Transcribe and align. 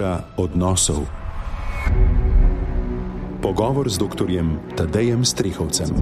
kultura 0.00 0.24
odnosov. 0.36 1.04
Pogovor 3.44 3.84
z 3.92 4.00
dr. 4.00 4.24
Tadejem 4.72 5.24
Strehovcem. 5.28 5.92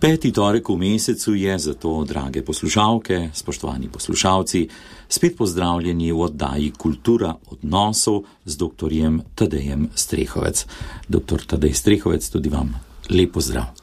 Peti 0.00 0.32
torek 0.32 0.72
v 0.72 0.76
mesecu 0.80 1.36
je 1.36 1.58
zato, 1.60 2.00
drage 2.08 2.40
poslušalke, 2.40 3.36
spoštovani 3.36 3.92
poslušalci, 3.92 4.68
spet 5.04 5.36
pozdravljeni 5.36 6.16
v 6.16 6.20
oddaji 6.32 6.72
Kultura 6.72 7.36
odnosov 7.52 8.24
z 8.48 8.56
dr. 8.56 8.88
Tadejem 9.36 9.92
Strehovec. 9.92 10.64
Dr. 11.12 11.44
Tadej 11.44 11.76
Strehovec, 11.76 12.24
tudi 12.24 12.48
vam 12.48 12.72
lepo 13.12 13.44
zdrav. 13.44 13.76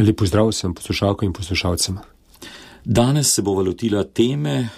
Lepo 0.00 0.26
zdrav 0.26 0.52
sem 0.52 0.74
poslušalkam 0.74 1.26
in 1.26 1.32
poslušalcem. 1.32 1.98
Danes 2.84 3.34
se 3.34 3.42
bo 3.42 3.54
valutila 3.54 4.04
teme, 4.04 4.68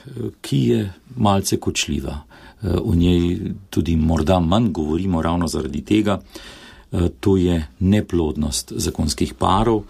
ki 0.40 0.58
je 0.58 0.92
malce 1.16 1.56
kočljiva. 1.56 2.18
O 2.62 2.94
njej 2.94 3.38
tudi 3.70 3.96
morda 3.96 4.40
manj 4.40 4.72
govorimo 4.72 5.22
ravno 5.22 5.48
zaradi 5.48 5.84
tega. 5.84 6.20
To 7.20 7.36
je 7.36 7.66
neplodnost 7.78 8.72
zakonskih 8.76 9.34
parov. 9.34 9.82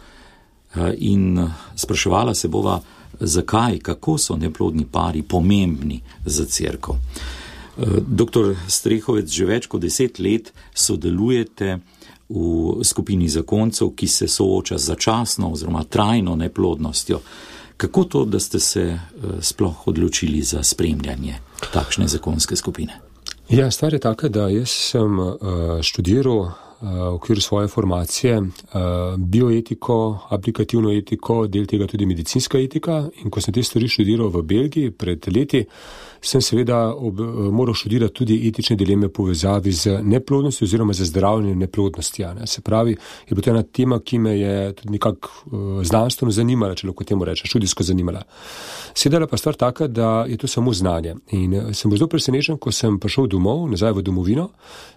Eh, 0.74 0.94
in 0.98 1.48
spraševala 1.76 2.34
se 2.34 2.48
bova, 2.48 2.80
zakaj, 3.20 3.78
kako 3.78 4.18
so 4.18 4.36
neplodni 4.36 4.86
pari 4.92 5.22
pomembni 5.22 6.00
za 6.24 6.44
crkvo. 6.44 6.98
Eh, 7.78 7.82
doktor 8.06 8.56
Strehovec, 8.68 9.28
že 9.28 9.46
več 9.46 9.66
kot 9.66 9.80
deset 9.80 10.18
let 10.18 10.52
sodelujete 10.74 11.78
v 12.34 12.84
skupini 12.84 13.28
zakoncev, 13.28 13.92
ki 13.96 14.06
se 14.06 14.28
sooča 14.28 14.78
z 14.78 14.84
začasno 14.84 15.52
oziroma 15.52 15.84
trajno 15.84 16.36
neplodnostjo. 16.36 17.20
Kako 17.76 18.04
to, 18.04 18.24
da 18.24 18.40
ste 18.40 18.60
se 18.60 18.82
eh, 18.82 18.98
sploh 19.40 19.88
odločili 19.88 20.42
za 20.42 20.62
spremljanje 20.62 21.34
takšne 21.72 22.08
zakonske 22.08 22.56
skupine? 22.56 23.00
Ja, 23.48 23.70
stvar 23.70 23.92
je 23.92 23.98
taka, 23.98 24.28
da 24.28 24.48
jaz 24.48 24.70
sem 24.70 25.18
študiral 25.82 26.50
v 26.82 27.14
okviru 27.14 27.40
svoje 27.40 27.68
formacije 27.68 28.34
eh, 28.34 28.78
bioetiko, 29.16 30.18
aplikativno 30.28 30.92
etiko, 30.92 31.46
del 31.46 31.66
tega 31.66 31.86
tudi 31.86 32.06
medicinska 32.06 32.58
etika. 32.58 33.04
In 33.24 33.30
ko 33.30 33.40
sem 33.40 33.54
te 33.54 33.62
stvari 33.62 33.88
študiral 33.88 34.32
v 34.34 34.42
Belgiji 34.42 34.90
pred 34.90 35.28
leti, 35.34 35.62
sem 36.20 36.40
seveda 36.42 36.94
ob, 36.94 37.20
eh, 37.20 37.50
moral 37.50 37.74
študirati 37.74 38.14
tudi 38.14 38.48
etične 38.48 38.76
dileme 38.76 39.08
povezavi 39.08 39.72
z 39.72 39.98
neplodnostjo 40.02 40.64
oziroma 40.64 40.92
z 40.92 41.04
zdravljenjem 41.04 41.58
neplodnosti. 41.58 42.24
Ne. 42.34 42.46
Se 42.46 42.60
pravi, 42.60 42.90
je 43.28 43.34
bila 43.34 43.42
to 43.42 43.50
ena 43.50 43.62
tema, 43.62 44.00
ki 44.00 44.18
me 44.18 44.38
je 44.38 44.72
tudi 44.72 44.90
nekako 44.90 45.28
uh, 45.46 45.84
znanstveno 45.84 46.32
zanimala, 46.32 46.74
če 46.74 46.86
lahko 46.86 47.04
temu 47.04 47.24
rečem, 47.24 47.46
študijsko 47.46 47.82
zanimala. 47.82 48.22
Sedela 48.94 49.26
pa 49.26 49.36
stvar 49.36 49.54
taka, 49.54 49.86
da 49.86 50.24
je 50.28 50.36
to 50.36 50.46
samo 50.46 50.72
znanje. 50.72 51.14
In 51.30 51.74
sem 51.74 51.90
bil 51.90 51.98
zelo 51.98 52.08
presenečen, 52.08 52.58
ko 52.58 52.72
sem 52.72 52.98
prišel 52.98 53.26
domov, 53.26 53.64
nazaj 53.70 53.92
v 53.92 54.02
domovino, 54.02 54.50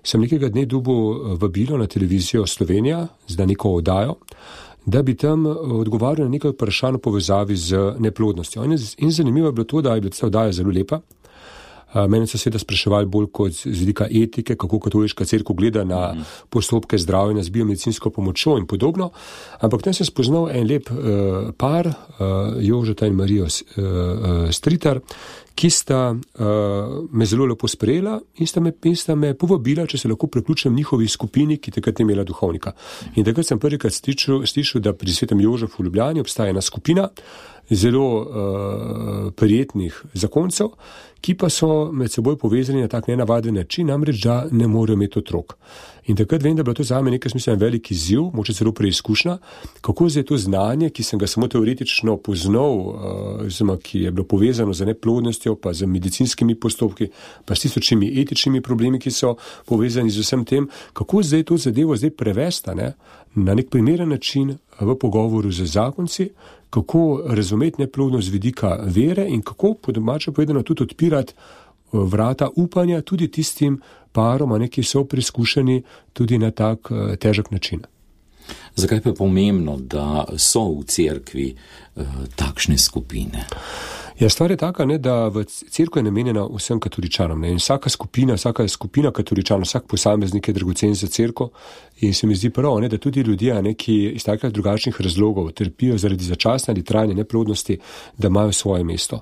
sem 0.03 0.21
nekega 0.21 0.49
dne 0.49 0.65
dobil 0.65 1.35
vabilo 1.41 1.74
na 1.77 1.87
televizijo 1.87 2.47
Slovenija, 2.47 3.07
zdaj 3.27 3.47
neko 3.47 3.73
oddajo 3.79 4.15
da 4.85 5.01
bi 5.01 5.15
tam 5.17 5.45
odgovarjal 5.45 6.27
na 6.27 6.31
nekaj 6.31 6.51
vprašanj 6.51 6.99
v 6.99 7.01
povezavi 7.01 7.55
z 7.57 7.77
neplodnostjo. 7.99 8.63
In 8.97 9.11
zanimivo 9.11 9.47
je 9.47 9.51
bilo 9.51 9.65
to, 9.65 9.81
da 9.81 9.95
je 9.95 10.01
bila 10.01 10.13
ta 10.13 10.27
oddaja 10.27 10.51
zelo 10.51 10.71
lepa. 10.71 10.99
Mene 12.09 12.27
so 12.27 12.37
seveda 12.37 12.59
spraševali 12.59 13.07
bolj 13.07 13.29
kot 13.31 13.53
z 13.55 13.71
vidika 13.71 14.07
etike, 14.11 14.57
kako 14.59 14.79
katoliška 14.83 15.25
crkva 15.25 15.55
gleda 15.55 15.83
na 15.83 16.11
mhm. 16.11 16.21
postopke 16.49 16.97
zdravljenja 16.97 17.43
z 17.43 17.49
biomedicinsko 17.49 18.09
pomočjo 18.09 18.57
in 18.57 18.67
podobno. 18.67 19.09
Ampak 19.59 19.81
tam 19.81 19.93
sem 19.93 20.05
spoznal 20.05 20.49
en 20.51 20.67
lep 20.67 20.91
uh, 20.91 20.97
par, 21.57 21.87
uh, 21.87 21.95
Jožeta 22.59 23.07
in 23.07 23.15
Marijo 23.15 23.45
uh, 23.45 23.49
uh, 23.49 24.51
Stritar, 24.51 24.99
ki 25.55 25.69
sta 25.71 26.11
uh, 26.11 27.07
me 27.11 27.25
zelo 27.25 27.45
lepo 27.45 27.67
sprejela 27.67 28.19
in 28.35 28.47
sta, 28.47 28.59
me, 28.59 28.73
in 28.83 28.95
sta 28.95 29.15
me 29.15 29.33
povabila, 29.39 29.87
če 29.87 29.97
se 29.97 30.11
lahko 30.11 30.27
priključim 30.27 30.75
njihovi 30.75 31.07
skupini, 31.07 31.57
ki 31.57 31.71
takrat 31.77 31.99
je 31.99 32.03
imela 32.03 32.25
duhovnika. 32.27 32.75
In 33.15 33.25
takrat 33.25 33.47
sem 33.47 33.59
prvikrat 33.59 33.95
slišal, 33.95 34.83
da 34.83 34.93
pri 34.93 35.15
svetem 35.15 35.41
Jožefu 35.41 35.81
v 35.81 35.87
Ljubljani 35.87 36.23
obstaja 36.23 36.51
ena 36.51 36.61
skupina 36.61 37.07
zelo 37.71 38.05
uh, 38.19 39.31
prijetnih 39.33 40.03
zakoncev, 40.13 40.75
ki 41.21 41.33
pa 41.39 41.49
so 41.49 41.89
med 41.91 42.11
seboj 42.11 42.37
povezani 42.37 42.83
na 42.83 42.91
tak 42.91 43.07
nenavaden 43.07 43.55
način, 43.55 43.87
namreč 43.87 44.21
da 44.23 44.43
ne 44.51 44.67
morejo 44.67 44.99
imeti 44.99 45.19
otrok. 45.19 45.55
In 46.05 46.15
takrat 46.15 46.43
vem, 46.43 46.55
da 46.55 46.59
je 46.59 46.63
bilo 46.63 46.73
to 46.73 46.83
za 46.83 47.01
me 47.01 47.11
nekaj 47.11 47.31
smisla 47.31 47.53
velik 47.53 47.91
izziv, 47.91 48.21
moče 48.33 48.53
celo 48.53 48.71
preizkušnja, 48.71 49.37
kako 49.81 50.09
zdaj 50.09 50.23
to 50.23 50.37
znanje, 50.37 50.89
ki 50.89 51.03
sem 51.03 51.19
ga 51.19 51.27
samo 51.27 51.47
teoretično 51.47 52.17
poznal, 52.17 52.77
uh, 52.77 52.95
oziroma 53.45 53.77
ki 53.77 53.99
je 53.99 54.11
bilo 54.11 54.27
povezano 54.27 54.73
z 54.73 54.85
neplodnostjo, 54.85 55.55
pa 55.55 55.73
z 55.73 55.85
medicinskimi 55.89 56.55
postopki, 56.55 57.09
pa 57.45 57.55
s 57.55 57.65
tisočimi 57.65 58.11
etičnimi 58.21 58.61
problemi, 58.61 58.99
ki 58.99 59.11
so 59.11 59.35
povezani 59.65 60.13
z 60.13 60.21
vsem 60.21 60.45
tem, 60.45 60.69
kako 60.93 61.23
zdaj 61.23 61.43
to 61.43 61.57
zadevo 61.57 61.97
zdaj 61.97 62.13
prevesta 62.13 62.73
ne, 62.73 62.93
na 63.35 63.55
nek 63.55 63.69
primeren 63.69 64.09
način 64.09 64.57
v 64.79 64.95
pogovoru 64.95 65.51
z 65.51 65.65
zakonci, 65.65 66.29
kako 66.69 67.21
razumeti 67.25 67.81
neplodnost 67.81 68.27
z 68.27 68.31
vidika 68.31 68.77
vere 68.85 69.25
in 69.29 69.41
kako, 69.41 69.73
po 69.73 69.91
domače 69.91 70.31
povedano, 70.31 70.63
tudi 70.63 70.83
odpirati 70.83 71.33
eh, 71.33 71.64
vrata 71.91 72.49
upanja 72.55 73.01
tudi 73.01 73.27
tistim 73.27 73.81
parom, 74.11 74.67
ki 74.67 74.83
so 74.83 75.03
preizkušeni 75.03 75.83
tudi 76.13 76.37
na 76.37 76.51
tak 76.51 76.91
eh, 76.91 77.15
težek 77.17 77.51
način. 77.51 77.85
Zakaj 78.75 79.01
pa 79.01 79.09
je 79.09 79.15
pomembno, 79.15 79.77
da 79.77 80.25
so 80.37 80.67
v 80.69 80.83
cerkvi 80.85 81.45
uh, 81.95 82.05
takšne 82.35 82.77
skupine? 82.77 83.47
Ja, 84.19 84.29
stvar 84.29 84.51
je 84.51 84.57
taka, 84.57 84.85
ne, 84.85 84.95
da 84.97 85.27
v 85.27 85.43
crkvi 85.43 85.99
je 85.99 86.03
namenjena 86.03 86.45
vsem 86.47 86.79
katoličanom. 86.79 87.41
Ne, 87.41 87.49
in 87.51 87.57
vsaka 87.59 87.89
skupina, 87.89 88.37
vsaka 88.39 88.67
skupina 88.67 89.11
katoličanov, 89.11 89.67
vsak 89.67 89.89
posameznik 89.91 90.47
je 90.47 90.53
dragocen 90.53 90.93
za 90.95 91.07
crkvo. 91.07 91.49
In 92.01 92.13
se 92.13 92.27
mi 92.27 92.35
zdi 92.35 92.49
prav, 92.49 92.79
ne, 92.79 92.87
da 92.89 92.97
tudi 92.97 93.21
ljudje, 93.21 93.61
ne, 93.63 93.73
ki 93.73 93.95
iz 94.15 94.23
takih 94.23 94.51
drugačnih 94.51 95.01
razlogov 95.01 95.51
trpijo 95.51 95.97
zaradi 95.97 96.23
začasne 96.23 96.71
ali 96.71 96.83
trajne 96.83 97.13
neplodnosti, 97.13 97.77
da 98.17 98.27
imajo 98.27 98.51
svoje 98.51 98.83
mesto. 98.83 99.19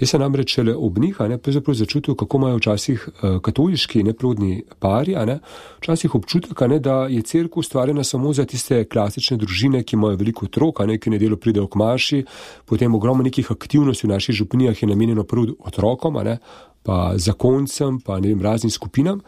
Jaz 0.00 0.10
sem 0.10 0.20
namreč 0.20 0.54
šele 0.54 0.74
ob 0.74 0.98
njih, 0.98 1.20
ne, 1.20 1.38
začutil, 1.74 2.14
kako 2.14 2.36
imajo 2.36 2.56
včasih 2.56 3.08
uh, 3.08 3.40
katoliški 3.42 4.02
neplodni 4.02 4.62
pari, 4.78 5.14
ne, 5.26 5.38
včasih 5.78 6.14
občutek, 6.14 6.60
ne, 6.60 6.78
da 6.78 7.06
je 7.10 7.22
crkva 7.22 7.60
ustvarjena 7.60 8.04
samo 8.04 8.32
za 8.32 8.44
tiste 8.44 8.84
klasične 8.84 9.36
družine, 9.36 9.82
ki 9.82 9.96
imajo 9.96 10.16
veliko 10.16 10.46
otrok, 10.46 10.86
ne, 10.86 10.98
ki 10.98 11.10
nedelo 11.10 11.36
pridejo 11.36 11.66
k 11.66 11.78
maši, 11.78 12.24
potem 12.64 12.94
ogromno 12.94 13.22
nekih 13.22 13.50
aktivnosti 13.50 14.06
v 14.06 14.10
naših 14.10 14.35
župnijah 14.36 14.82
je 14.82 14.88
namenjeno 14.88 15.24
prv 15.24 15.56
otrokom, 15.58 16.20
ne, 16.24 16.38
pa 16.86 17.12
zakoncem, 17.18 17.98
pa 18.00 18.20
ne 18.22 18.30
vem, 18.30 18.42
raznim 18.42 18.70
skupinam. 18.70 19.20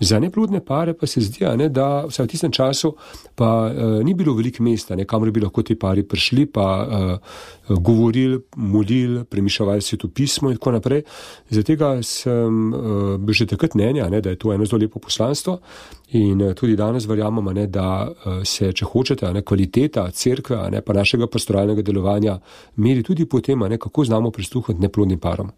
Za 0.00 0.18
neplodne 0.20 0.60
pare 0.60 0.92
pa 0.92 1.06
se 1.08 1.22
zdi, 1.24 1.46
ne, 1.56 1.70
da 1.72 2.04
vse 2.04 2.26
v 2.26 2.28
tistem 2.28 2.52
času 2.52 2.90
pa 3.34 3.48
uh, 3.70 4.04
ni 4.04 4.12
bilo 4.14 4.34
veliko 4.36 4.62
mesta, 4.62 4.96
kamor 5.08 5.30
bi 5.32 5.40
lahko 5.40 5.64
ti 5.64 5.78
pari 5.80 6.04
prišli, 6.04 6.46
pa 6.52 6.66
uh, 6.84 7.78
govorili, 7.78 8.42
molili, 8.56 9.24
premišljali 9.24 9.82
se 9.82 9.96
to 9.96 10.08
pismo 10.08 10.50
in 10.50 10.60
tako 10.60 10.76
naprej. 10.76 11.02
Zato 11.50 12.02
sem 12.02 12.72
uh, 12.74 13.16
bil 13.16 13.34
že 13.34 13.46
takrat 13.46 13.74
mnenja, 13.74 14.10
ne, 14.12 14.20
da 14.20 14.30
je 14.30 14.36
to 14.36 14.52
eno 14.52 14.64
zelo 14.64 14.80
lepo 14.84 15.00
poslanstvo 15.00 15.58
in 16.12 16.42
uh, 16.42 16.52
tudi 16.54 16.76
danes 16.76 17.08
verjamemo, 17.08 17.52
ne, 17.52 17.66
da 17.66 18.08
uh, 18.08 18.42
se, 18.44 18.72
če 18.72 18.84
hočete, 18.84 19.32
ne, 19.32 19.42
kvaliteta 19.42 20.10
crkve, 20.12 20.66
ne, 20.70 20.84
pa 20.84 20.92
našega 20.92 21.26
pastoralnega 21.26 21.82
delovanja 21.82 22.36
meri 22.76 23.02
tudi 23.02 23.24
po 23.24 23.40
tem, 23.40 23.64
ne, 23.64 23.78
kako 23.78 24.04
znamo 24.04 24.30
prisluhniti 24.30 24.82
neplodnim 24.82 25.18
parom. 25.18 25.52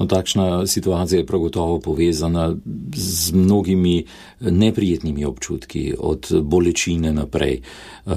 No, 0.00 0.06
takšna 0.06 0.66
situacija 0.66 1.18
je 1.18 1.26
prav 1.26 1.40
gotovo 1.40 1.80
povezana 1.80 2.56
z 2.96 3.32
mnogimi 3.32 4.04
neprijetnimi 4.40 5.24
občutki, 5.24 5.94
od 5.98 6.26
bolečine 6.42 7.12
naprej. 7.12 7.60
Eh, 8.06 8.12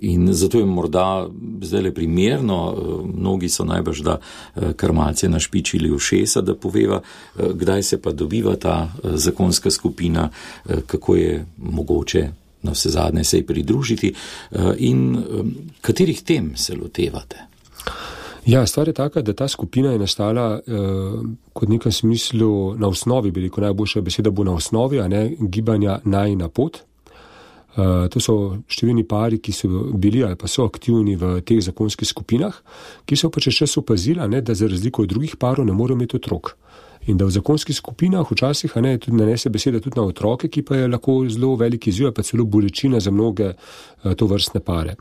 in 0.00 0.32
zato 0.32 0.58
je 0.58 0.66
morda 0.66 1.28
zdaj 1.62 1.82
le 1.82 1.94
primerno, 1.94 2.76
eh, 2.76 3.06
mnogi 3.18 3.48
so 3.48 3.64
najbrž, 3.64 4.00
da 4.00 4.18
eh, 4.20 4.72
kar 4.72 4.92
malce 4.92 5.28
našpičili 5.28 5.90
v 5.90 5.98
šesa, 5.98 6.40
da 6.40 6.54
poveva, 6.54 7.00
kdaj 7.54 7.82
se 7.82 8.02
pa 8.02 8.12
dobiva 8.12 8.56
ta 8.56 8.92
zakonska 9.02 9.70
skupina, 9.70 10.30
kako 10.86 11.16
je 11.16 11.46
mogoče 11.56 12.28
na 12.62 12.72
vse 12.72 12.90
zadnje 12.90 13.24
se 13.24 13.36
ji 13.36 13.46
pridružiti 13.46 14.14
in 14.78 15.22
katerih 15.80 16.22
tem 16.22 16.56
se 16.56 16.74
lotevate. 16.74 17.36
Ja, 18.48 18.66
stvar 18.66 18.88
je 18.88 18.94
taka, 18.94 19.20
da 19.22 19.32
ta 19.32 19.48
skupina 19.48 19.90
je 19.92 19.98
nastala 19.98 20.60
uh, 20.66 21.20
kot 21.52 21.68
nekem 21.68 21.92
smislu 21.92 22.74
na 22.80 22.88
osnovi, 22.88 23.30
veliko 23.30 23.60
najboljša 23.60 24.00
beseda 24.00 24.30
bo 24.30 24.44
na 24.44 24.54
osnovi, 24.54 25.00
a 25.00 25.08
ne 25.08 25.34
gibanja 25.38 25.98
naj 26.04 26.36
na 26.36 26.48
pot. 26.48 26.78
Uh, 27.76 28.06
to 28.08 28.22
so 28.24 28.36
številni 28.72 29.04
pari, 29.04 29.36
ki 29.44 29.52
so 29.52 29.68
bili 29.92 30.24
ali 30.24 30.38
pa 30.40 30.48
so 30.48 30.64
aktivni 30.64 31.18
v 31.20 31.42
teh 31.44 31.60
zakonskih 31.60 32.08
skupinah, 32.08 32.56
ki 33.04 33.20
so 33.20 33.28
pa 33.28 33.44
če 33.44 33.52
čas 33.52 33.76
opazili, 33.76 34.40
da 34.40 34.56
za 34.56 34.66
razliko 34.66 35.04
od 35.04 35.12
drugih 35.12 35.36
parov 35.36 35.68
ne 35.68 35.76
morejo 35.76 36.00
imeti 36.00 36.16
otrok. 36.16 36.54
In 37.08 37.16
da 37.16 37.24
v 37.24 37.32
zakonskih 37.32 37.76
skupinah 37.76 38.28
včasih 38.30 38.76
ne, 38.84 38.98
tudi 39.00 39.16
nanese 39.16 39.48
beseda 39.50 39.80
tudi 39.80 39.96
na 39.96 40.04
otroke, 40.04 40.48
ki 40.52 40.62
pa 40.62 40.76
je 40.76 40.88
lahko 40.88 41.22
zelo 41.28 41.54
velik 41.56 41.86
izziv, 41.88 42.10
pa 42.12 42.22
celo 42.22 42.44
bolečina 42.44 43.00
za 43.00 43.10
mnoge 43.10 43.52
uh, 43.54 44.12
to 44.12 44.26
vrstne 44.28 44.60
pare. 44.60 44.96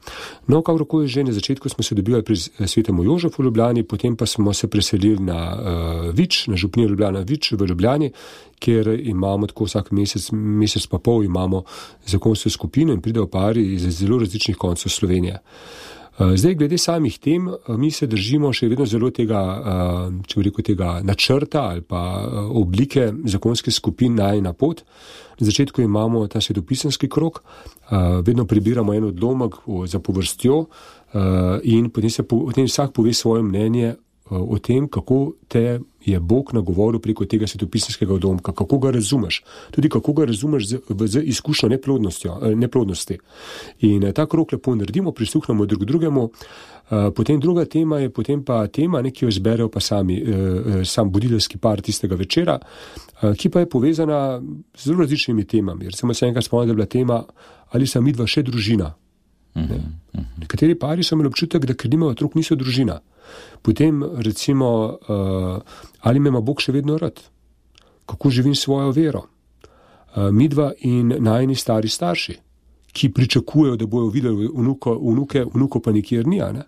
No, 0.47 0.61
kako 0.61 1.01
je 1.01 1.07
že 1.07 1.23
na 1.23 1.31
začetku 1.31 1.69
smo 1.69 1.83
se 1.83 1.95
dobili 1.95 2.23
pri 2.23 2.37
svetemu 2.67 3.03
Jožefu 3.03 3.41
v 3.41 3.45
Ljubljani, 3.45 3.83
potem 3.83 4.15
pa 4.15 4.25
smo 4.25 4.53
se 4.53 4.67
preselili 4.67 5.19
na 5.19 5.39
uh, 5.55 6.15
Vič, 6.15 6.47
na 6.47 6.55
župnijo 6.55 6.89
Ljubljana 6.89 7.19
Vič 7.19 7.51
v 7.51 7.65
Ljubljani, 7.65 8.11
kjer 8.59 8.87
imamo 9.03 9.47
tako 9.47 9.65
vsak 9.65 9.91
mesec, 9.91 10.31
mesec 10.31 10.87
pa 10.87 10.97
pol 10.97 11.23
imamo 11.23 11.63
zakonsko 12.05 12.49
skupino 12.49 12.93
in 12.93 13.01
pridejo 13.01 13.27
pari 13.27 13.73
iz 13.73 13.81
zelo 13.99 14.19
različnih 14.19 14.57
koncev 14.57 14.89
Slovenije. 14.89 15.39
Eh, 16.19 16.37
zdaj, 16.37 16.55
glede 16.55 16.77
samih 16.77 17.19
tem, 17.19 17.47
eh, 17.47 17.77
mi 17.77 17.91
se 17.91 18.07
držimo 18.07 18.49
še 18.53 18.67
vedno 18.67 18.85
zelo 18.85 19.11
tega, 19.13 19.41
eh, 19.41 20.23
če 20.27 20.41
rekel, 20.41 20.63
tega 20.65 21.01
načrta 21.03 21.61
ali 21.69 21.81
pa 21.81 22.25
oblike 22.49 23.11
zakonske 23.25 23.71
skupine 23.71 24.15
naj 24.15 24.41
na 24.41 24.53
pot. 24.53 24.81
Na 25.39 25.45
začetku 25.45 25.81
imamo 25.81 26.27
ta 26.27 26.41
svetopisanski 26.41 27.09
krok, 27.09 27.43
vedno 28.25 28.45
prebiramo 28.45 28.93
en 28.93 29.03
odlomek 29.03 29.53
za 29.85 29.99
povrstjo 29.99 30.65
in 31.63 31.89
potem, 31.89 32.09
se, 32.09 32.23
potem 32.23 32.65
vsak 32.65 32.91
pove 32.93 33.13
svoje 33.13 33.43
mnenje 33.43 33.95
o 34.29 34.59
tem, 34.59 34.87
kako 34.87 35.33
te 35.47 35.79
je 36.05 36.19
Bog 36.19 36.53
nagovoril 36.53 36.99
preko 36.99 37.25
tega 37.25 37.47
svetopisanskega 37.47 38.13
odlomka, 38.13 38.51
kako 38.53 38.79
ga 38.79 38.91
razumeš, 38.91 39.43
tudi 39.71 39.89
kako 39.89 40.13
ga 40.13 40.25
razumeš 40.25 40.67
z, 40.67 40.79
z 41.05 41.21
izkušnjo 41.23 41.69
eh, 41.69 42.55
neplodnosti. 42.55 43.17
In 43.79 44.03
eh, 44.03 44.13
ta 44.13 44.25
krok 44.25 44.51
lepo 44.51 44.75
naredimo, 44.75 45.11
prisluhnemo 45.11 45.65
drug 45.65 45.85
drugemu. 45.85 46.29
Potem 47.15 47.39
druga 47.39 47.65
tema 47.65 47.97
je 47.99 48.09
potem 48.09 48.43
pa 48.43 48.67
tema, 48.67 49.01
ki 49.03 49.25
jo 49.25 49.29
izberejo 49.29 49.67
pa 49.69 49.79
sami, 49.79 50.23
sam 50.85 51.11
budilski 51.11 51.57
par 51.57 51.81
tistega 51.81 52.15
večera, 52.15 52.59
ki 53.37 53.49
pa 53.49 53.59
je 53.59 53.69
povezana 53.69 54.41
z 54.75 54.83
zelo 54.83 55.01
različnimi 55.01 55.43
temami. 55.43 55.85
Recimo 55.85 56.13
se 56.13 56.25
enkrat 56.25 56.45
spomnim, 56.45 56.67
da 56.67 56.71
je 56.71 56.75
bila 56.75 56.85
tema, 56.85 57.23
ali 57.71 57.87
sem 57.87 58.03
midva 58.03 58.27
še 58.27 58.43
družina. 58.43 58.93
Uh 59.55 59.61
-huh. 59.61 59.81
Nekateri 60.57 60.75
pari 60.79 61.03
so 61.03 61.13
imeli 61.13 61.29
občutek, 61.29 61.65
da 61.69 61.75
ker 61.77 61.91
nimajo 61.91 62.15
otrok, 62.15 62.33
niso 62.33 62.55
družina. 62.57 62.95
Potem, 63.61 64.01
recimo, 64.25 64.97
uh, 64.97 65.61
ali 66.01 66.19
me 66.19 66.31
ima 66.33 66.41
Bog 66.41 66.63
še 66.65 66.73
vedno 66.73 66.95
rad, 66.97 67.21
kako 68.09 68.31
živim 68.33 68.55
svojo 68.57 68.89
vero. 68.91 69.21
Uh, 70.15 70.31
midva 70.33 70.71
in 70.81 71.13
najni 71.21 71.53
stari 71.53 71.91
starši, 71.93 72.33
ki 72.89 73.11
pričakujejo, 73.13 73.75
da 73.77 73.85
bojo 73.85 74.09
videli 74.09 74.49
vnuko, 74.49 74.95
vnuke, 74.97 75.45
vnuko 75.53 75.79
pa 75.79 75.93
nikjer 75.93 76.25
ni. 76.25 76.41
Ne? 76.41 76.65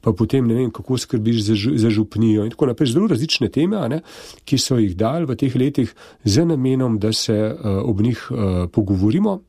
Pa 0.00 0.14
potem 0.14 0.46
ne 0.46 0.54
vem, 0.54 0.70
kako 0.70 0.94
skrbiš 0.94 1.42
za, 1.48 1.58
za 1.82 1.90
župnijo 1.90 2.46
in 2.46 2.54
tako 2.54 2.70
naprej. 2.70 2.92
Zelo 2.94 3.10
različne 3.10 3.50
teme, 3.50 3.82
ne, 3.90 4.04
ki 4.46 4.54
so 4.54 4.78
jih 4.78 4.94
dali 4.94 5.26
v 5.26 5.34
teh 5.34 5.58
letih 5.58 5.90
z 6.22 6.46
namenom, 6.46 7.00
da 7.02 7.10
se 7.10 7.34
uh, 7.34 7.82
ob 7.82 8.06
njih 8.06 8.28
uh, 8.30 8.70
pogovorimo 8.70 9.40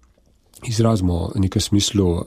izrazimo 0.66 1.32
v 1.36 1.40
nekem 1.40 1.62
smislu 1.62 2.08
uh, 2.08 2.24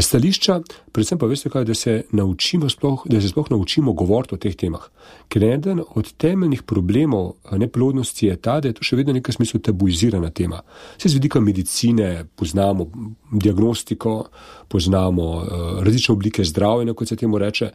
stališča, 0.00 0.60
predvsem 0.92 1.18
pa 1.18 1.26
veste 1.26 1.50
kaj, 1.50 1.64
da 1.64 1.74
se 1.74 2.02
naučimo 2.12 2.68
sploh, 2.68 3.06
da 3.08 3.20
se 3.20 3.28
sploh 3.28 3.50
naučimo 3.50 3.92
govoriti 3.92 4.34
o 4.34 4.38
teh 4.38 4.56
temah. 4.56 4.88
Ker 5.28 5.44
eden 5.44 5.80
od 5.94 6.12
temeljnih 6.16 6.62
problemov 6.62 7.32
neplodnosti 7.52 8.26
je 8.26 8.36
ta, 8.36 8.58
da 8.60 8.68
je 8.68 8.76
to 8.78 8.84
še 8.84 8.98
vedno 8.98 9.12
v 9.12 9.20
nekem 9.20 9.34
smislu 9.34 9.60
tabuizirana 9.60 10.30
tema. 10.30 10.60
Vse 10.98 11.08
z 11.08 11.20
vidika 11.20 11.40
medicine 11.40 12.26
poznamo 12.36 12.90
diagnostiko, 13.32 14.28
poznamo 14.68 15.30
uh, 15.36 15.48
različne 15.84 16.12
oblike 16.12 16.44
zdravja, 16.44 16.94
kot 16.94 17.08
se 17.08 17.16
temu 17.16 17.38
reče. 17.38 17.72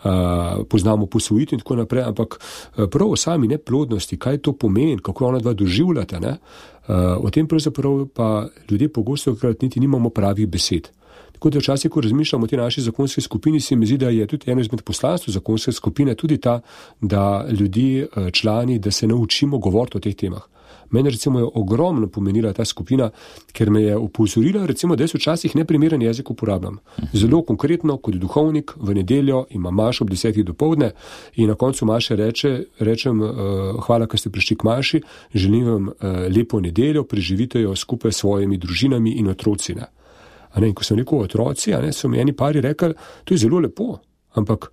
Uh, 0.00 0.64
poznamo 0.64 1.04
posvojitev 1.12 1.58
in 1.58 1.60
tako 1.60 1.74
naprej, 1.76 2.06
ampak 2.08 2.38
prav 2.72 3.10
o 3.12 3.16
sami 3.20 3.50
neplodnosti, 3.50 4.16
kaj 4.16 4.38
to 4.40 4.54
pomeni, 4.56 4.96
kako 4.96 5.26
ona 5.28 5.42
dva 5.44 5.52
doživljata, 5.52 6.20
ne? 6.24 6.30
Uh, 6.30 6.79
o 7.20 7.30
tem 7.30 7.46
pravzaprav 7.46 8.06
pa 8.14 8.48
ljudje 8.70 8.88
pogosto 8.88 9.34
krat 9.34 9.62
niti 9.62 9.80
nimamo 9.80 10.10
pravih 10.10 10.48
besed. 10.48 10.88
Tako 11.32 11.50
da 11.50 11.58
včasih, 11.58 11.90
ko 11.90 12.00
razmišljamo 12.00 12.44
o 12.44 12.48
tej 12.48 12.58
naši 12.58 12.80
zakonski 12.80 13.20
skupini, 13.20 13.60
se 13.60 13.76
mi 13.76 13.86
zdi, 13.86 13.96
da 13.98 14.08
je 14.08 14.26
tudi 14.26 14.50
eno 14.50 14.60
izmed 14.60 14.82
poslanstv 14.82 15.30
zakonske 15.30 15.72
skupine 15.72 16.14
tudi 16.14 16.36
ta, 16.38 16.60
da 17.00 17.46
ljudi, 17.50 18.04
uh, 18.04 18.30
člani, 18.30 18.78
da 18.78 18.90
se 18.90 19.06
naučimo 19.06 19.58
govoriti 19.58 19.96
o 19.96 20.00
teh 20.00 20.14
temah. 20.14 20.42
Meni 20.90 21.10
recimo 21.10 21.38
je 21.38 21.46
ogromno 21.54 22.08
pomenila 22.08 22.52
ta 22.52 22.64
skupina, 22.64 23.10
ker 23.52 23.70
me 23.70 23.82
je 23.82 23.96
upozorila, 23.96 24.66
recimo, 24.66 24.96
da 24.96 25.04
jaz 25.04 25.14
včasih 25.14 25.56
neprimeren 25.56 26.02
jezik 26.02 26.30
uporabljam. 26.30 26.78
Zelo 27.12 27.42
konkretno, 27.42 27.96
kot 27.96 28.14
duhovnik, 28.14 28.74
v 28.76 28.94
nedeljo 28.94 29.44
imam 29.50 29.74
maš 29.74 30.00
ob 30.00 30.10
desetih 30.10 30.44
do 30.44 30.54
povdne 30.54 30.90
in 31.36 31.48
na 31.48 31.54
koncu 31.54 31.86
maše 31.86 32.16
reče, 32.16 32.64
rečem, 32.78 33.22
uh, 33.22 33.30
hvala, 33.86 34.06
ker 34.06 34.20
ste 34.20 34.30
prišli 34.30 34.56
k 34.56 34.64
maši, 34.66 35.02
želim 35.34 35.64
vam 35.64 35.88
uh, 35.88 35.94
lepo 36.36 36.60
nedeljo, 36.60 37.04
preživite 37.04 37.60
jo 37.60 37.76
skupaj 37.76 38.12
s 38.12 38.22
svojimi 38.24 38.58
družinami 38.58 39.18
in 39.18 39.28
otroci. 39.28 39.74
Ne? 39.74 39.86
Ne, 40.56 40.68
in 40.68 40.74
ko 40.74 40.84
sem 40.84 40.98
rekel 40.98 41.22
otroci, 41.22 41.70
ne, 41.78 41.92
so 41.92 42.08
mi 42.08 42.18
eni 42.18 42.32
pari 42.32 42.60
rekli, 42.60 42.94
to 43.24 43.34
je 43.34 43.38
zelo 43.38 43.60
lepo, 43.62 43.98
ampak 44.34 44.70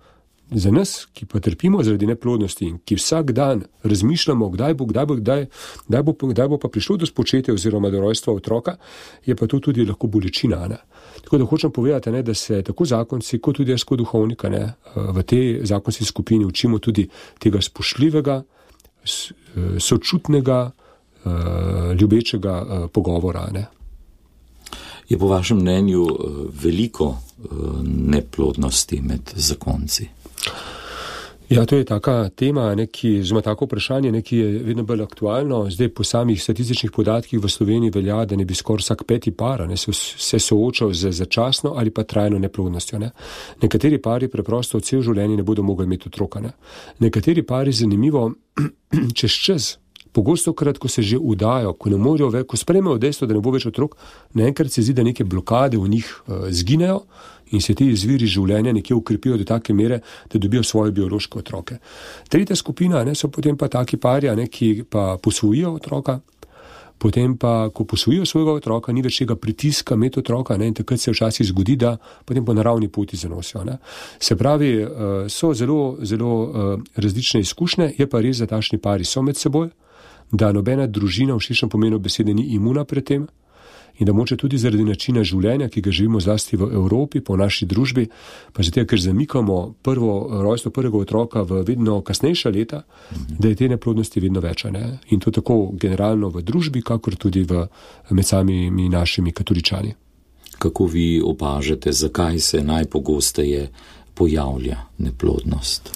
za 0.50 0.70
nas, 0.70 1.06
ki 1.12 1.26
pa 1.26 1.40
trpimo 1.40 1.82
zaradi 1.82 2.06
neplodnosti 2.06 2.64
in 2.64 2.78
ki 2.84 2.96
vsak 2.96 3.32
dan 3.32 3.62
razmišljamo, 3.82 4.48
kdaj 4.48 4.74
bo, 4.74 4.86
kdaj 4.88 5.06
bo, 5.06 5.14
kdaj, 5.14 5.46
kdaj 5.88 6.02
bo, 6.02 6.12
kdaj 6.12 6.48
bo 6.48 6.58
pa 6.58 6.68
prišlo 6.68 6.96
do 6.96 7.06
spočetja 7.06 7.54
oziroma 7.54 7.90
do 7.90 8.00
rojstva 8.00 8.34
otroka, 8.34 8.76
je 9.26 9.36
pa 9.36 9.46
to 9.46 9.60
tudi 9.60 9.84
lahko 9.84 10.06
bolečina. 10.06 10.66
Ne? 10.68 10.78
Tako 11.24 11.38
da 11.38 11.44
hočem 11.44 11.72
povedati, 11.72 12.10
ne, 12.10 12.22
da 12.22 12.34
se 12.34 12.62
tako 12.62 12.84
zakonci, 12.84 13.38
kot 13.38 13.56
tudi 13.56 13.70
jaz 13.70 13.84
kot 13.84 13.98
duhovnika 13.98 14.48
ne, 14.48 14.72
v 14.96 15.22
tej 15.22 15.60
zakonski 15.66 16.04
skupini 16.04 16.44
učimo 16.44 16.78
tudi 16.78 17.08
tega 17.38 17.60
spoštljivega, 17.60 18.42
sočutnega, 19.78 20.70
ljubečega 22.00 22.88
pogovora. 22.92 23.48
Ne? 23.52 23.66
Je 25.08 25.18
po 25.18 25.28
vašem 25.28 25.58
mnenju 25.58 26.06
veliko 26.62 27.16
neplodnosti 27.84 29.00
med 29.00 29.32
zakonci? 29.36 30.08
Ja, 31.48 31.64
to 31.66 31.76
je 31.76 31.84
taka 31.84 32.28
tema, 32.28 32.74
neki, 32.74 33.22
zelo 33.22 33.40
tako 33.40 33.64
vprašanje, 33.64 34.22
ki 34.22 34.36
je 34.36 34.48
vedno 34.62 34.82
bolj 34.82 35.02
aktualno. 35.02 35.70
Zdaj 35.70 35.88
po 35.88 36.04
samih 36.04 36.42
statističnih 36.42 36.92
podatkih 36.92 37.40
v 37.40 37.48
Sloveniji 37.48 37.90
velja, 37.94 38.24
da 38.24 38.36
ne 38.36 38.44
bi 38.44 38.54
skoraj 38.54 38.84
vsak 38.84 39.04
peti 39.08 39.30
par 39.30 39.64
ne, 39.68 39.76
se, 39.76 39.92
se 39.92 40.38
soočal 40.38 40.92
z 40.92 41.12
začasno 41.12 41.72
ali 41.76 41.90
pa 41.90 42.04
trajno 42.04 42.38
neplodnostjo. 42.38 42.98
Ne. 42.98 43.10
Nekateri 43.62 43.98
pari 43.98 44.28
preprosto 44.28 44.80
cel 44.80 45.00
življenje 45.02 45.36
ne 45.36 45.42
bodo 45.42 45.62
mogli 45.62 45.88
imeti 45.88 46.12
otroka. 46.12 46.40
Ne. 46.40 46.52
Nekateri 46.98 47.42
pari 47.42 47.72
zanimivo 47.72 48.28
čez 49.18 49.32
čas. 49.32 49.78
Pogosto 50.18 50.50
krat, 50.52 50.78
ko 50.82 50.88
se 50.90 51.02
že 51.02 51.14
udajo, 51.14 51.76
ko 51.78 51.90
ne 51.92 51.96
morejo 51.96 52.26
več, 52.34 52.46
ko 52.50 52.58
sprejmejo 52.58 52.98
dejstvo, 52.98 53.26
da 53.30 53.36
ne 53.36 53.42
bo 53.44 53.52
več 53.54 53.68
otrok, 53.70 53.92
naenkrat 54.34 54.74
se 54.74 54.82
zdi, 54.82 54.96
da 54.98 55.04
neke 55.06 55.22
blokade 55.22 55.78
v 55.78 55.86
njih 55.92 56.08
uh, 56.26 56.48
zginejo 56.50 57.04
in 57.54 57.62
se 57.62 57.76
ti 57.78 57.86
izviri 57.92 58.26
življenja 58.26 58.74
nekje 58.74 58.96
ukrepijo 58.98 59.38
do 59.38 59.46
take 59.46 59.70
mere, 59.72 60.00
da 60.26 60.40
dobijo 60.42 60.64
svoje 60.66 60.90
biološke 60.96 61.38
otroke. 61.38 61.78
Tretja 62.34 62.58
skupina 62.58 63.04
ne, 63.06 63.14
so 63.14 63.30
potem 63.30 63.54
pa 63.56 63.70
taki 63.70 63.96
parja, 63.96 64.34
ne, 64.34 64.50
ki 64.50 64.90
pa 64.90 65.14
posvojijo 65.22 65.76
otroka. 65.78 66.18
Potem 66.98 67.38
pa, 67.38 67.70
ko 67.70 67.86
posvojijo 67.86 68.26
svojega 68.26 68.58
otroka, 68.58 68.92
ni 68.92 69.06
več 69.06 69.22
tega 69.22 69.38
pritiska 69.38 69.94
med 69.94 70.18
otroka 70.18 70.58
ne, 70.58 70.66
in 70.66 70.74
takrat 70.74 70.98
se 70.98 71.14
včasih 71.14 71.46
zgodi, 71.46 71.78
da 71.78 71.94
potem 72.26 72.42
po 72.42 72.58
naravni 72.58 72.90
poti 72.90 73.16
zanosijo. 73.16 73.62
Ne. 73.64 73.78
Se 74.18 74.34
pravi, 74.34 74.76
eh, 74.82 75.28
so 75.30 75.54
zelo, 75.54 75.94
zelo 76.02 76.32
eh, 76.42 76.88
različne 77.06 77.46
izkušnje, 77.46 77.92
je 78.02 78.10
pa 78.10 78.18
res, 78.18 78.42
da 78.42 78.50
tašni 78.50 78.82
pari 78.82 79.06
so 79.06 79.22
med 79.22 79.38
seboj, 79.38 79.70
da 80.32 80.52
nobena 80.52 80.86
družina 80.86 81.34
v 81.34 81.40
širšem 81.40 81.68
pomenu 81.68 81.98
besede 81.98 82.34
ni 82.34 82.54
imuna 82.54 82.84
pred 82.84 83.04
tem, 83.04 83.28
in 83.98 84.06
da 84.06 84.12
moče 84.12 84.36
tudi 84.36 84.58
zaradi 84.58 84.84
načina 84.84 85.24
življenja, 85.26 85.68
ki 85.68 85.82
ga 85.82 85.90
živimo 85.90 86.20
zlasti 86.22 86.56
v 86.56 86.70
Evropi, 86.78 87.20
po 87.20 87.36
naši 87.36 87.66
družbi, 87.66 88.06
pa 88.54 88.62
zato, 88.62 88.84
ker 88.86 89.00
zamikamo 89.02 89.58
prvo 89.82 90.42
rojstvo 90.42 90.70
prvega 90.70 90.98
otroka 91.02 91.42
v 91.42 91.64
vedno 91.66 92.00
kasnejša 92.06 92.52
leta, 92.54 92.82
da 93.10 93.48
je 93.48 93.58
te 93.58 93.68
neplodnosti 93.68 94.22
vedno 94.22 94.40
več. 94.40 94.64
Ne? 94.70 95.00
In 95.10 95.20
to 95.20 95.34
tako 95.34 95.72
generalno 95.74 96.30
v 96.30 96.44
družbi, 96.46 96.82
kakor 96.82 97.18
tudi 97.18 97.42
v, 97.42 97.66
med 98.10 98.26
samimi 98.26 98.88
našimi 98.88 99.34
katoličani. 99.34 99.94
Kako 100.58 100.86
vi 100.86 101.20
opažate, 101.22 101.92
zakaj 101.92 102.38
se 102.38 102.62
najpogosteje 102.62 103.68
pojavlja 104.14 104.78
neplodnost? 104.98 105.92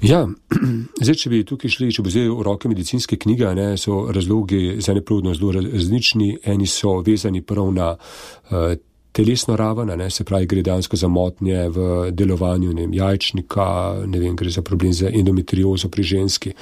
Ja, 0.00 0.24
zdaj, 1.04 1.16
če 1.20 1.30
bi 1.30 1.42
tukaj 1.44 1.72
šli, 1.74 1.90
če 1.92 2.02
bi 2.04 2.08
vzeli 2.08 2.30
v 2.32 2.44
roke 2.46 2.70
medicinske 2.72 3.18
knjige, 3.20 3.50
ne, 3.56 3.72
so 3.80 4.06
razlogi 4.08 4.78
za 4.80 4.94
neplodnost 4.96 5.40
zelo 5.40 5.52
različni. 5.58 6.30
Eni 6.48 6.68
so 6.70 6.98
vezani 7.04 7.42
prav 7.44 7.68
na 7.76 7.90
uh, 7.92 8.72
telesno 9.12 9.58
raven, 9.60 9.92
ne, 9.98 10.08
se 10.10 10.24
pravi, 10.24 10.48
gre 10.48 10.62
dejansko 10.64 10.96
za 10.96 11.08
motnje 11.08 11.66
v 11.74 11.88
delovanju 12.16 12.72
vem, 12.78 12.94
jajčnika, 12.96 13.66
ne 14.06 14.22
vem, 14.22 14.38
gre 14.38 14.52
za 14.54 14.62
problem 14.64 14.94
za 14.96 15.10
endometriozo 15.12 15.90
pri 15.92 16.06
ženski, 16.14 16.54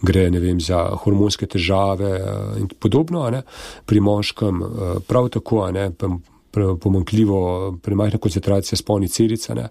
gre 0.00 0.30
vem, 0.30 0.60
za 0.60 0.86
hormonske 1.02 1.50
težave 1.52 2.14
uh, 2.16 2.56
in 2.62 2.70
podobno. 2.80 3.26
Ne, 3.30 3.42
pri 3.84 4.00
moškem 4.00 4.62
uh, 4.62 4.72
prav 5.04 5.28
tako. 5.36 5.66
Ne, 5.76 5.90
pomankljivo, 6.80 7.78
premajhna 7.82 8.18
koncentracija 8.18 8.76
spolnih 8.76 9.10
celic, 9.10 9.48
ne? 9.48 9.68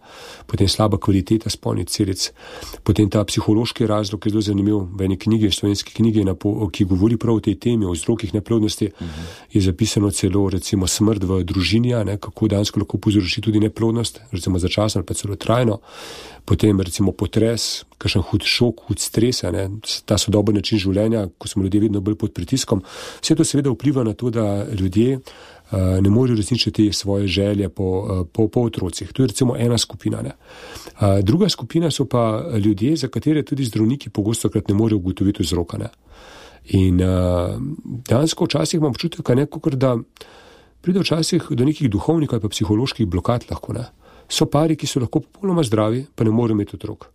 potem 0.47 0.69
slaba 0.69 0.97
kvaliteta 0.97 1.49
spolnih 1.49 1.87
celic, 1.89 2.31
potem 2.83 3.09
ta 3.09 3.23
psihološki 3.25 3.87
razlog, 3.87 4.21
ki 4.21 4.29
je 4.29 4.35
zelo 4.35 4.45
zanimiv 4.49 4.81
v 4.97 5.07
eni 5.07 5.17
knjigi, 5.17 5.51
slovenski 5.51 5.93
knjigi, 5.97 6.25
ki 6.71 6.85
govori 6.85 7.17
prav 7.17 7.39
o 7.39 7.43
tej 7.43 7.57
temi, 7.59 7.85
o 7.85 7.95
vzrokih 7.95 8.33
neplodnosti, 8.33 8.91
uh 8.91 9.07
-huh. 9.07 9.33
je 9.53 9.61
zapisano 9.61 10.11
celo 10.11 10.49
recimo 10.49 10.87
smrt 10.87 11.23
v 11.23 11.43
družini, 11.43 11.93
ne? 12.05 12.17
kako 12.17 12.47
dansko 12.47 12.79
lahko 12.79 12.97
povzroči 12.97 13.41
tudi 13.41 13.59
neplodnost, 13.59 14.21
recimo 14.31 14.59
začasno 14.59 14.99
ali 14.99 15.05
pa 15.05 15.13
celo 15.13 15.35
trajno 15.35 15.79
potem 16.45 16.77
recimo 16.81 17.11
potres, 17.11 17.83
kakšen 17.97 18.23
hud 18.29 18.45
šok, 18.45 18.85
hud 18.87 19.01
stres, 19.01 19.41
ne, 19.49 19.65
ta 20.05 20.17
sodoben 20.21 20.55
način 20.59 20.79
življenja, 20.81 21.25
ko 21.41 21.49
smo 21.49 21.65
ljudje 21.65 21.81
vedno 21.87 22.01
bolj 22.05 22.19
pod 22.21 22.35
pritiskom. 22.37 22.83
Vse 23.17 23.35
to 23.35 23.45
seveda 23.47 23.73
vpliva 23.73 24.05
na 24.05 24.13
to, 24.13 24.29
da 24.29 24.65
ljudje 24.69 25.19
ne 26.01 26.09
morejo 26.09 26.37
resničiti 26.37 26.93
svoje 26.93 27.27
želje 27.27 27.69
po, 27.69 27.83
uh, 27.83 28.27
po, 28.33 28.47
po 28.47 28.61
otrocih. 28.61 29.13
To 29.13 29.23
je 29.23 29.27
recimo 29.27 29.55
ena 29.57 29.77
skupina. 29.77 30.21
Uh, 30.21 31.19
druga 31.23 31.49
skupina 31.49 31.91
so 31.91 32.05
pa 32.05 32.43
ljudje, 32.57 32.95
za 32.95 33.07
katere 33.07 33.43
tudi 33.43 33.65
zdravniki 33.65 34.09
pogosto 34.09 34.49
krat 34.49 34.67
ne 34.67 34.73
morejo 34.75 34.97
ugotoviti 34.97 35.43
vzroka. 35.43 35.77
Ne. 35.77 35.89
In 36.65 36.97
dejansko 38.09 38.45
včasih 38.45 38.77
imam 38.77 38.89
občutek, 38.89 39.25
da 39.75 39.97
pride 40.81 40.99
včasih 40.99 41.43
do 41.49 41.65
nekih 41.65 41.89
duhovnih 41.89 42.29
ali 42.31 42.41
pa 42.41 42.49
psiholoških 42.49 43.07
blokad 43.07 43.45
lahko. 43.49 43.73
Ne 43.73 43.85
so 44.27 44.45
pari, 44.49 44.75
ki 44.75 44.87
so 44.87 44.99
lahko 44.99 45.21
popolnoma 45.21 45.63
zdravi, 45.63 46.05
pa 46.15 46.23
ne 46.23 46.31
morejo 46.31 46.57
imeti 46.57 46.75
otrok. 46.75 47.09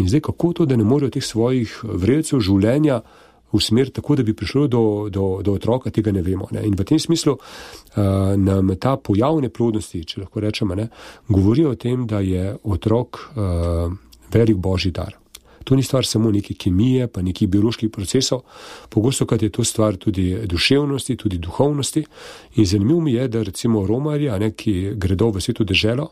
In 0.00 0.08
zdaj, 0.08 0.20
kako 0.28 0.52
to, 0.52 0.66
da 0.66 0.76
ne 0.76 0.84
morejo 0.84 1.12
teh 1.12 1.24
svojih 1.24 1.72
vredcev 1.84 2.40
življenja 2.40 3.02
usmeriti 3.52 3.94
tako, 4.00 4.16
da 4.16 4.22
bi 4.22 4.34
prišlo 4.34 4.66
do, 4.66 5.08
do, 5.10 5.40
do 5.42 5.52
otroka, 5.52 5.90
tega 5.90 6.12
ne 6.12 6.22
vemo. 6.22 6.48
Ne? 6.52 6.64
In 6.66 6.76
v 6.78 6.84
tem 6.84 6.98
smislu 6.98 7.36
uh, 7.36 8.04
nam 8.36 8.74
ta 8.80 8.96
pojav 8.96 9.40
neplodnosti, 9.42 10.04
če 10.04 10.24
lahko 10.24 10.40
rečemo, 10.40 10.74
ne, 10.74 10.88
govori 11.28 11.66
o 11.66 11.74
tem, 11.74 12.06
da 12.06 12.20
je 12.20 12.54
otrok 12.64 13.20
uh, 13.36 13.92
velik 14.32 14.56
božji 14.56 14.92
dar. 14.92 15.18
To 15.64 15.76
ni 15.76 15.82
stvar 15.82 16.06
samo 16.06 16.30
neke 16.30 16.54
kemije, 16.54 17.06
pa 17.06 17.22
nekih 17.22 17.48
bioloških 17.48 17.90
procesov, 17.90 18.40
pogosto 18.90 19.26
krat 19.26 19.42
je 19.42 19.50
to 19.50 19.64
stvar 19.64 19.96
tudi 19.96 20.34
duševnosti, 20.46 21.16
tudi 21.16 21.38
duhovnosti. 21.38 22.04
In 22.56 22.66
zanimivo 22.66 23.00
mi 23.00 23.12
je, 23.12 23.28
da 23.28 23.42
recimo 23.42 23.86
romarji, 23.86 24.30
ki 24.56 24.92
gredo 24.94 25.30
v 25.30 25.40
svetu 25.40 25.64
deželo, 25.64 26.08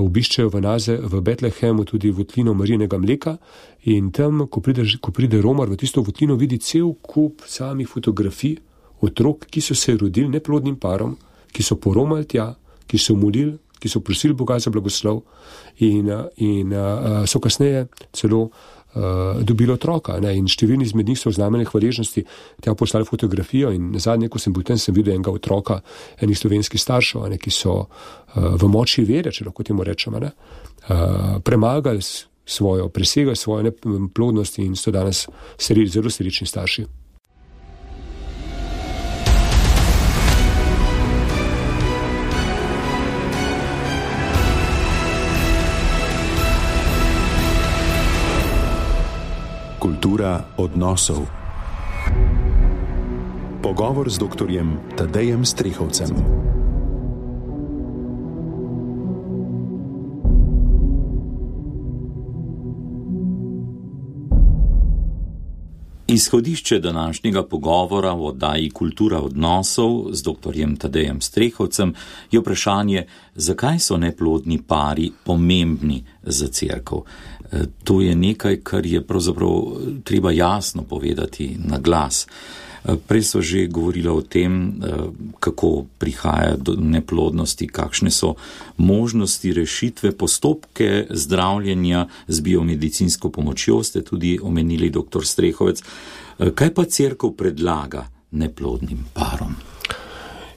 obiščejo 0.00 0.50
v 0.50 0.60
Naze, 0.64 0.96
v 0.98 1.20
Betlehemu 1.22 1.84
tudi 1.84 2.10
votlino 2.10 2.54
Marijinega 2.54 2.98
mleka 2.98 3.36
in 3.90 4.10
tam, 4.12 4.46
ko 4.50 4.60
pride, 4.60 4.86
ko 5.00 5.12
pride 5.12 5.40
Romar 5.42 5.70
v 5.70 5.78
tisto 5.78 6.02
votlino, 6.02 6.36
vidi 6.36 6.58
cel 6.58 6.94
kup 7.02 7.44
samih 7.46 7.88
fotografij 7.88 8.58
otrok, 9.04 9.46
ki 9.50 9.60
so 9.60 9.74
se 9.74 9.96
rodili 9.96 10.28
neplodnim 10.28 10.76
parom, 10.80 11.16
ki 11.52 11.62
so 11.62 11.76
poromali 11.76 12.26
tja, 12.26 12.54
ki 12.86 12.98
so 12.98 13.14
molili, 13.16 13.54
ki 13.78 13.88
so 13.88 14.00
prosili 14.00 14.34
Boga 14.34 14.58
za 14.58 14.70
blagoslov 14.70 15.22
in, 15.84 16.08
in 16.36 16.72
so 17.28 17.40
kasneje 17.40 17.86
celo 18.12 18.48
uh, 18.94 19.42
dobili 19.42 19.72
otroka. 19.72 20.18
Ne? 20.20 20.34
In 20.38 20.48
številni 20.50 20.86
izmed 20.88 21.08
njih 21.08 21.18
so 21.20 21.30
v 21.30 21.38
znamenje 21.38 21.68
hvaležnosti 21.70 22.24
tja 22.64 22.74
poslali 22.74 23.08
fotografijo. 23.08 23.72
In 23.74 23.92
zadnje, 23.98 24.30
ko 24.32 24.38
sem 24.38 24.54
bil 24.54 24.66
tam, 24.66 24.78
sem 24.80 24.94
videl 24.94 25.16
enega 25.16 25.34
otroka, 25.34 25.80
enih 26.22 26.38
slovenskih 26.38 26.80
staršev, 26.80 27.28
ne? 27.30 27.38
ki 27.38 27.52
so 27.54 27.76
uh, 27.84 27.88
v 28.60 28.70
moči 28.70 29.06
vere, 29.08 29.32
če 29.34 29.48
lahko 29.48 29.66
temu 29.66 29.86
rečemo, 29.86 30.22
uh, 30.22 31.40
premagali 31.44 32.02
svojo, 32.44 32.88
presegali 32.88 33.36
svojo 33.36 33.70
neplodnost 33.70 34.58
in 34.58 34.76
so 34.76 34.92
danes 34.92 35.26
sredi, 35.56 35.90
zelo 35.90 36.10
srečni 36.10 36.46
starši. 36.46 37.03
Kultura 49.84 50.56
odnosov. 50.56 51.28
Pogovor 53.60 54.08
z 54.08 54.16
dr. 54.16 54.48
Tadejem 54.96 55.44
Strihovcem. 55.44 56.08
Izhodišče 66.06 66.78
današnjega 66.78 67.42
pogovora 67.42 68.12
v 68.12 68.26
oddaji 68.26 68.70
Kultura 68.70 69.20
odnosov 69.20 70.12
z 70.12 70.22
dr. 70.22 70.76
Tadejem 70.78 71.20
Strehovcem 71.20 71.94
je 72.30 72.40
vprašanje, 72.40 73.06
zakaj 73.34 73.78
so 73.78 73.96
neplodni 73.96 74.62
pari 74.62 75.10
pomembni 75.24 76.04
za 76.22 76.48
crkv. 76.48 76.94
E, 77.52 77.64
to 77.84 78.00
je 78.00 78.14
nekaj, 78.16 78.60
kar 78.60 78.86
je 78.86 79.06
pravzaprav 79.06 79.62
treba 80.04 80.32
jasno 80.32 80.82
povedati 80.82 81.56
na 81.58 81.78
glas. 81.78 82.26
Prej 82.84 83.22
so 83.24 83.40
že 83.40 83.64
govorila 83.66 84.12
o 84.12 84.20
tem, 84.20 84.52
e, 84.52 84.92
kako 85.40 85.88
prihaja 85.98 86.56
do 86.60 86.76
neplodnosti, 86.76 87.64
kakšne 87.64 88.12
so 88.12 88.36
možnosti 88.76 89.52
rešitve, 89.52 90.12
postopke 90.12 91.06
zdravljenja 91.10 92.08
z 92.28 92.40
biomedicinsko 92.40 93.32
pomočjo, 93.32 93.80
ste 93.82 94.04
tudi 94.04 94.36
omenili 94.42 94.90
dr. 94.90 95.24
Strehovec. 95.24 95.80
Kaj 96.54 96.74
pa 96.74 96.84
crkv 96.84 97.32
predlaga 97.38 98.04
neplodnim 98.30 99.06
parom? 99.14 99.56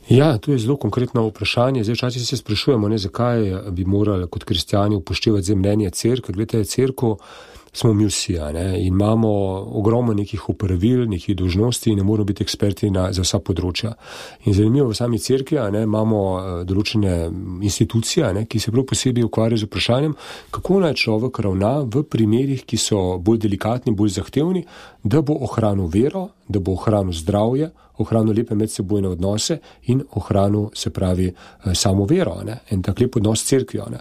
Ja, 0.09 0.37
to 0.37 0.51
je 0.51 0.59
zelo 0.59 0.77
konkretno 0.77 1.27
vprašanje. 1.27 1.83
Zdaj, 1.83 1.93
včasih 1.93 2.27
se 2.27 2.37
sprašujemo, 2.37 2.89
ne, 2.89 2.97
zakaj 2.97 3.71
bi 3.71 3.85
morali 3.85 4.27
kot 4.27 4.43
kristijani 4.43 4.95
upoštevati 4.95 5.55
mnenje 5.55 5.89
crkve. 5.89 6.33
Glede, 6.33 6.63
crkva 6.65 7.15
smo 7.77 7.93
mi 7.93 8.05
vsi 8.05 8.33
ne, 8.53 8.79
in 8.79 8.87
imamo 8.87 9.29
ogromno 9.79 10.13
nekih 10.13 10.49
upravil, 10.49 11.05
nekih 11.09 11.35
dožnosti 11.35 11.91
in 11.91 11.97
ne 11.97 12.03
moramo 12.03 12.25
biti 12.25 12.43
eksperti 12.43 12.89
na, 12.89 13.11
za 13.13 13.21
vsa 13.21 13.39
področja. 13.39 13.93
In 14.45 14.53
zanimivo, 14.57 14.89
v 14.89 14.97
sami 14.97 15.19
crkvi 15.19 15.59
imamo 15.83 16.21
eh, 16.37 16.63
določene 16.65 17.13
institucije, 17.61 18.31
ne, 18.33 18.45
ki 18.45 18.59
se 18.59 18.73
prav 18.73 18.87
posebej 18.89 19.27
ukvarjajo 19.27 19.61
z 19.61 19.69
vprašanjem, 19.69 20.15
kako 20.51 20.81
naj 20.85 20.97
človek 21.03 21.39
ravna 21.45 21.73
v 21.85 22.03
primerih, 22.03 22.65
ki 22.65 22.81
so 22.81 23.03
bolj 23.21 23.43
delikatni, 23.45 23.93
bolj 23.93 24.17
zahtevni, 24.17 24.65
da 25.03 25.21
bo 25.21 25.37
ohranil 25.45 25.91
vero, 25.93 26.29
da 26.47 26.59
bo 26.59 26.71
ohranil 26.71 27.13
zdravje, 27.13 27.69
ohranil 27.97 28.35
lepe 28.37 28.55
medsebojne 28.55 29.09
odnose 29.09 29.59
in 29.87 30.03
ohranil, 30.11 30.69
se 30.73 30.89
pravi, 30.89 31.27
eh, 31.27 31.75
samo 31.75 32.05
vero 32.05 32.35
ne? 32.45 32.59
in 32.71 32.81
tak 32.81 32.99
lep 32.99 33.15
odnos 33.15 33.41
s 33.41 33.47
crkvijo. 33.47 33.89
Ne? 33.89 33.99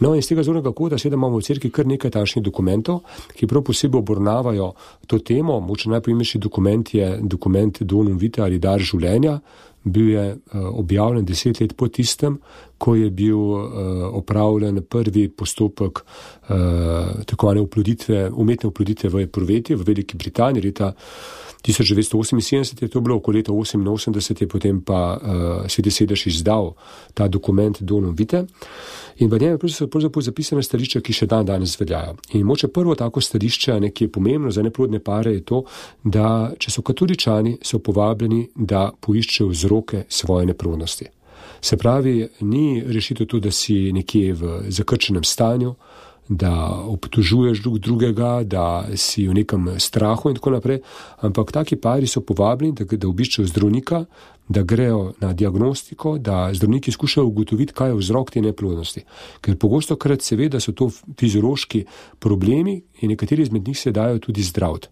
No, 0.00 0.14
in 0.14 0.22
z 0.22 0.28
tega 0.32 0.42
zornega 0.42 0.72
koda 0.72 0.98
seveda 0.98 1.16
imamo 1.16 1.38
v 1.38 1.46
crkvi 1.46 1.70
kar 1.70 1.86
nekaj 1.86 2.10
takšnih 2.10 2.44
dokumentov, 2.44 3.00
ki 3.34 3.46
prav 3.46 3.62
posebej 3.62 3.98
obornavajo 3.98 4.72
to 5.06 5.18
temo. 5.18 5.60
Moče 5.60 5.90
najpomembnejši 5.90 6.38
dokument 6.38 6.94
je 6.94 7.18
dokument 7.22 7.82
Donum 7.82 8.18
Vita 8.18 8.44
ali 8.44 8.58
Dar 8.58 8.80
življenja. 8.80 9.38
Bil 9.84 10.08
je 10.10 10.24
uh, 10.34 10.64
objavljen 10.74 11.24
deset 11.24 11.60
let 11.60 11.76
po 11.76 11.88
tistem, 11.88 12.40
ko 12.78 12.94
je 12.94 13.10
bil 13.10 13.38
uh, 13.38 13.68
opravljen 14.14 14.82
prvi 14.88 15.28
postopek 15.28 15.98
uh, 15.98 17.24
tako 17.26 17.48
imenovane 17.48 17.60
uploditve, 17.60 18.30
umetne 18.30 18.68
uploditve 18.68 19.08
v 19.08 19.22
Epruveti 19.22 19.74
v 19.74 19.84
Veliki 19.86 20.16
Britaniji 20.16 20.62
leta 20.62 20.92
1978 21.62 22.82
je 22.82 22.88
to 22.88 23.00
bilo, 23.00 23.16
okoli 23.16 23.38
leta 23.38 23.52
1988 23.52 24.42
je 24.42 24.48
potem 24.48 24.80
pa 24.80 25.18
uh, 25.18 25.66
Sveti 25.66 25.90
sedež 25.90 26.26
izdal 26.26 26.74
ta 27.14 27.28
dokument 27.28 27.82
Donum 27.82 28.14
Vite. 28.14 28.46
In 29.18 29.28
v 29.28 29.38
njem 29.38 29.50
je 29.50 29.58
pravzaprav 29.58 30.22
zapisane 30.22 30.62
stališče, 30.62 31.00
ki 31.00 31.12
še 31.12 31.26
dan 31.26 31.44
danes 31.44 31.74
veljajo. 31.80 32.14
In 32.32 32.46
moče 32.46 32.68
prvo 32.68 32.94
tako 32.94 33.20
stališče, 33.20 33.80
ki 33.90 34.04
je 34.04 34.12
pomembno 34.12 34.50
za 34.50 34.62
neplodne 34.62 35.00
pare, 35.00 35.32
je 35.34 35.44
to, 35.44 35.64
da 36.04 36.52
če 36.58 36.70
so 36.70 36.82
katoličani, 36.82 37.58
so 37.62 37.78
povabljeni, 37.78 38.48
da 38.54 38.92
poiščejo 39.00 39.50
vzroke 39.50 40.04
svoje 40.08 40.46
neplodnosti. 40.46 41.17
Se 41.60 41.76
pravi, 41.76 42.28
ni 42.40 42.82
rešitev 42.86 43.26
to, 43.26 43.40
da 43.40 43.50
si 43.50 43.92
nekje 43.92 44.32
v 44.32 44.60
zakrčenem 44.68 45.24
stanju, 45.24 45.74
da 46.28 46.82
obtožuješ 46.86 47.62
drug 47.62 47.78
drugega, 47.78 48.42
da 48.44 48.86
si 48.96 49.28
v 49.28 49.34
nekem 49.34 49.68
strahu 49.80 50.28
in 50.28 50.36
tako 50.36 50.50
naprej. 50.50 50.80
Ampak 51.24 51.52
taki 51.52 51.76
pari 51.76 52.06
so 52.06 52.20
povabljeni, 52.20 52.74
da, 52.76 52.84
da 52.84 53.08
obiščejo 53.08 53.46
zdravnika, 53.48 54.04
da 54.48 54.62
grejo 54.62 55.12
na 55.20 55.32
diagnostiko, 55.32 56.18
da 56.18 56.50
zdravniki 56.54 56.92
skušajo 56.92 57.26
ugotoviti, 57.26 57.72
kaj 57.72 57.90
je 57.90 57.96
vzrok 57.96 58.30
te 58.30 58.40
neplodnosti. 58.40 59.04
Ker 59.40 59.56
pogosto 59.56 59.96
krat 59.96 60.22
seveda 60.22 60.60
so 60.60 60.72
to 60.72 60.90
fiziološki 61.20 61.84
problemi 62.18 62.82
in 63.00 63.10
nekateri 63.10 63.42
izmed 63.42 63.68
njih 63.68 63.78
se 63.78 63.92
dajo 63.92 64.18
tudi 64.18 64.42
zdraviti. 64.42 64.88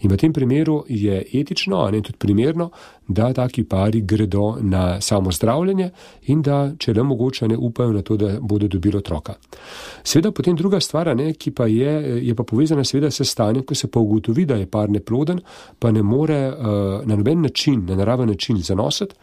In 0.00 0.10
v 0.10 0.16
tem 0.16 0.32
primeru 0.32 0.84
je 0.88 1.22
etično, 1.34 1.80
a 1.84 1.90
ne 1.90 2.02
tudi 2.02 2.18
primerno, 2.18 2.70
da 3.08 3.32
taki 3.32 3.64
pari 3.64 4.00
gredo 4.00 4.56
na 4.60 5.00
samo 5.00 5.32
zdravljenje 5.32 5.90
in 6.26 6.42
da, 6.42 6.72
če 6.78 6.94
le 6.94 7.02
mogoče, 7.02 7.48
ne 7.48 7.56
upajo 7.56 7.92
na 7.92 8.02
to, 8.02 8.16
da 8.16 8.38
bodo 8.40 8.68
dobili 8.68 8.96
otroka. 8.96 9.34
Sveda 10.02 10.32
potem 10.32 10.56
druga 10.56 10.80
stvar, 10.80 11.16
ne, 11.16 11.32
ki 11.32 11.50
pa 11.50 11.66
je, 11.66 12.20
je 12.24 12.34
pa 12.34 12.42
povezana 12.42 12.84
seveda 12.84 13.10
s 13.10 13.24
stanjem, 13.28 13.62
ko 13.62 13.74
se 13.74 13.90
pa 13.90 14.00
ugotovi, 14.00 14.46
da 14.46 14.56
je 14.56 14.66
par 14.66 14.90
neploden, 14.90 15.40
pa 15.78 15.92
ne 15.92 16.02
more 16.02 16.40
uh, 16.48 16.64
na 17.04 17.16
noben 17.16 17.42
način, 17.42 17.84
na 17.88 17.96
naraven 17.96 18.28
način, 18.28 18.62
zanos 18.62 18.94
prenositi. 18.94 19.14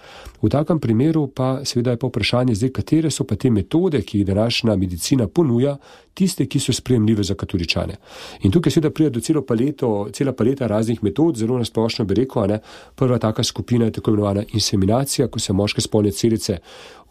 V 0.41 0.49
takem 0.49 0.79
primeru 0.79 1.27
pa 1.27 1.65
seveda 1.65 1.91
je 1.91 1.97
pa 1.97 2.07
vprašanje 2.07 2.55
zdaj, 2.55 2.71
katere 2.71 3.11
so 3.11 3.23
pa 3.23 3.35
te 3.35 3.49
metode, 3.49 4.01
ki 4.01 4.19
jih 4.19 4.27
današnja 4.27 4.75
medicina 4.75 5.27
ponuja, 5.27 5.77
tiste, 6.13 6.45
ki 6.45 6.59
so 6.59 6.73
sprejemljive 6.73 7.23
za 7.23 7.35
katoličane. 7.35 7.95
In 8.43 8.51
tukaj 8.51 8.71
seveda 8.71 8.91
pride 8.93 9.09
do 9.09 9.21
celo 9.21 9.41
paleto, 9.45 10.09
cela 10.13 10.33
paleta 10.33 10.67
raznih 10.67 11.03
metod, 11.03 11.37
zelo 11.37 11.57
nasplošno 11.57 12.05
bi 12.05 12.19
rekel, 12.21 12.47
ne? 12.47 12.59
prva 12.95 13.17
taka 13.19 13.43
skupina 13.43 13.85
je 13.85 13.91
tako 13.91 14.11
imenovana 14.11 14.43
inseminacija, 14.53 15.27
ko 15.27 15.39
se 15.39 15.53
moške 15.53 15.81
spolne 15.81 16.11
celice 16.11 16.57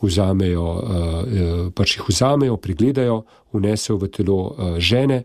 vzamejo, 0.02 0.64
uh, 0.64 1.72
pač 1.74 1.96
jih 1.96 2.08
vzamejo, 2.08 2.56
pregledajo, 2.56 3.22
vnesejo 3.52 3.98
v 3.98 4.08
telo 4.08 4.40
uh, 4.40 4.78
žene 4.78 5.22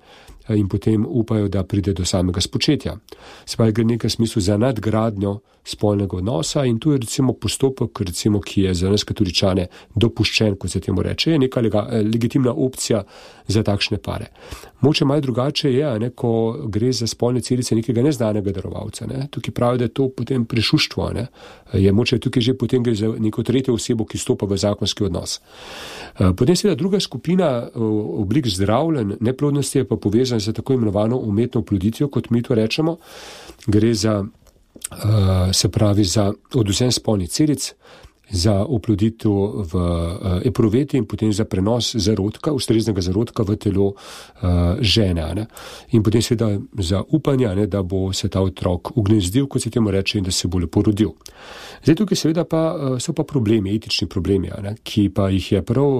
in 0.49 0.67
potem 0.69 1.05
upajo, 1.09 1.47
da 1.47 1.63
pride 1.63 1.93
do 1.93 2.05
samega 2.05 2.41
spočetja. 2.41 2.97
Se 3.45 3.57
pravi, 3.57 3.71
gre 3.71 3.85
nekaj 3.85 4.09
smislu 4.09 4.41
za 4.41 4.57
nadgradnjo 4.57 5.39
spolnega 5.65 6.17
odnosa 6.17 6.65
in 6.65 6.79
tu 6.79 6.91
je 6.91 6.97
recimo 6.97 7.33
postopek, 7.33 8.01
recimo, 8.01 8.41
ki 8.41 8.61
je 8.61 8.73
za 8.73 8.89
nas 8.89 9.03
katoličane 9.03 9.67
dopuščen, 9.95 10.55
kot 10.61 10.71
se 10.71 10.79
temu 10.79 11.01
reče, 11.01 11.31
je 11.31 11.39
neka 11.39 11.61
lega, 11.61 11.87
legitimna 12.13 12.53
opcija 12.53 13.03
za 13.47 13.63
takšne 13.63 13.97
pare. 13.97 14.29
Moče 14.81 15.05
malo 15.05 15.21
drugače 15.21 15.73
je, 15.73 15.99
ne, 15.99 16.09
ko 16.09 16.31
gre 16.69 16.91
za 16.93 17.07
spolne 17.07 17.41
celice 17.41 17.75
nekega 17.75 18.03
neznanega 18.05 18.51
darovalca. 18.51 19.05
Ne. 19.09 19.27
Tukaj 19.31 19.53
pravi, 19.53 19.77
da 19.77 19.89
je 19.89 19.93
to 19.93 20.09
potem 20.09 20.45
prešuštvo. 20.45 21.09
Ne. 21.13 21.27
Je 21.73 21.91
moče 21.91 22.19
tukaj 22.19 22.41
že 22.41 22.53
potem 22.57 22.83
gre 22.83 22.95
za 22.95 23.09
neko 23.19 23.43
tretjo 23.43 23.73
osebo, 23.73 24.05
ki 24.05 24.17
stopa 24.17 24.45
v 24.45 24.57
zakonski 24.57 25.03
odnos. 25.03 25.39
Eh, 26.19 26.33
potem 26.37 26.55
seveda 26.55 26.77
druga 26.77 26.99
skupina 26.99 27.49
eh, 27.65 27.79
oblik 28.21 28.47
zdravljen 28.47 29.17
neplodnosti 29.19 29.77
je 29.77 29.87
pa 29.87 29.97
povezana 29.97 30.34
z 30.39 30.53
tako 30.53 30.73
imenovano 30.73 31.17
umetno 31.17 31.61
ploditvijo, 31.61 32.09
kot 32.09 32.29
mi 32.29 32.41
to 32.41 32.55
rečemo. 32.55 32.97
Gre 33.67 33.93
za 33.93 34.23
Eh, 34.91 35.53
se 35.53 35.69
pravi 35.69 36.03
za 36.03 36.33
odvzem 36.53 36.91
spolnih 36.91 37.29
celic, 37.29 37.73
za 38.29 38.65
oploditev 38.65 39.31
v 39.71 39.73
uh, 39.75 40.41
eproveti 40.45 40.97
in 40.97 41.05
potem 41.05 41.33
za 41.33 41.45
prenos 41.45 41.95
zarodka, 41.95 42.51
ustreznega 42.51 43.01
zarodka 43.01 43.43
v 43.43 43.55
telo 43.55 43.93
uh, 43.93 44.81
žene. 44.81 45.25
Ne? 45.35 45.45
In 45.93 46.03
potem 46.03 46.21
seveda 46.21 46.57
za 46.81 47.03
upanje, 47.05 47.53
ne, 47.55 47.67
da 47.67 47.83
bo 47.83 48.09
se 48.13 48.29
ta 48.29 48.41
otrok 48.41 48.97
ugnezdil, 48.97 49.45
kot 49.47 49.61
se 49.61 49.69
temu 49.69 49.91
reče, 49.91 50.17
in 50.17 50.25
da 50.25 50.31
se 50.31 50.47
bo 50.47 50.57
lepo 50.57 50.81
rodil. 50.81 51.13
Zdaj 51.83 51.95
tukaj 51.95 52.17
seveda 52.17 52.45
pa 52.49 52.97
so 52.99 53.13
pa 53.13 53.23
problemi, 53.23 53.75
etični 53.75 54.09
problemi, 54.09 54.49
ne, 54.61 54.73
ki 54.83 55.09
pa 55.13 55.29
jih 55.29 55.51
je 55.51 55.61
prav 55.61 55.93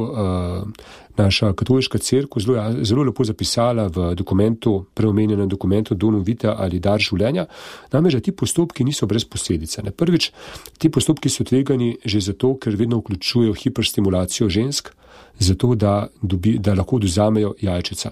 naša 1.18 1.54
katoliška 1.54 1.98
crkva 1.98 2.42
zelo, 2.42 2.84
zelo 2.84 3.04
lepo 3.04 3.24
zapisala 3.24 3.88
v 3.88 4.16
dokumentu, 4.16 4.86
preomenjenem 4.94 5.50
dokumentu 5.50 5.96
Donum 5.96 6.24
Vita 6.24 6.56
ali 6.60 6.80
Dar 6.80 7.00
življenja, 7.00 7.46
namreč, 7.94 8.18
da 8.18 8.22
ti 8.22 8.32
postopki 8.32 8.84
niso 8.84 9.08
brez 9.08 9.26
posledice. 9.26 9.84
Ne. 9.84 9.92
Prvič, 9.92 10.32
ti 10.78 10.90
postopki 10.90 11.30
so 11.30 11.44
tvegani 11.44 11.96
že 12.06 12.22
zato, 12.22 12.56
ker 12.60 12.76
vedno 12.76 13.00
vključujejo 13.00 13.54
hiperstimulacijo 13.54 14.50
žensk, 14.50 14.92
zato 15.40 15.76
da, 15.76 16.08
dobi, 16.22 16.58
da 16.60 16.74
lahko 16.74 16.96
oduzamejo 16.96 17.56
jajčica. 17.62 18.12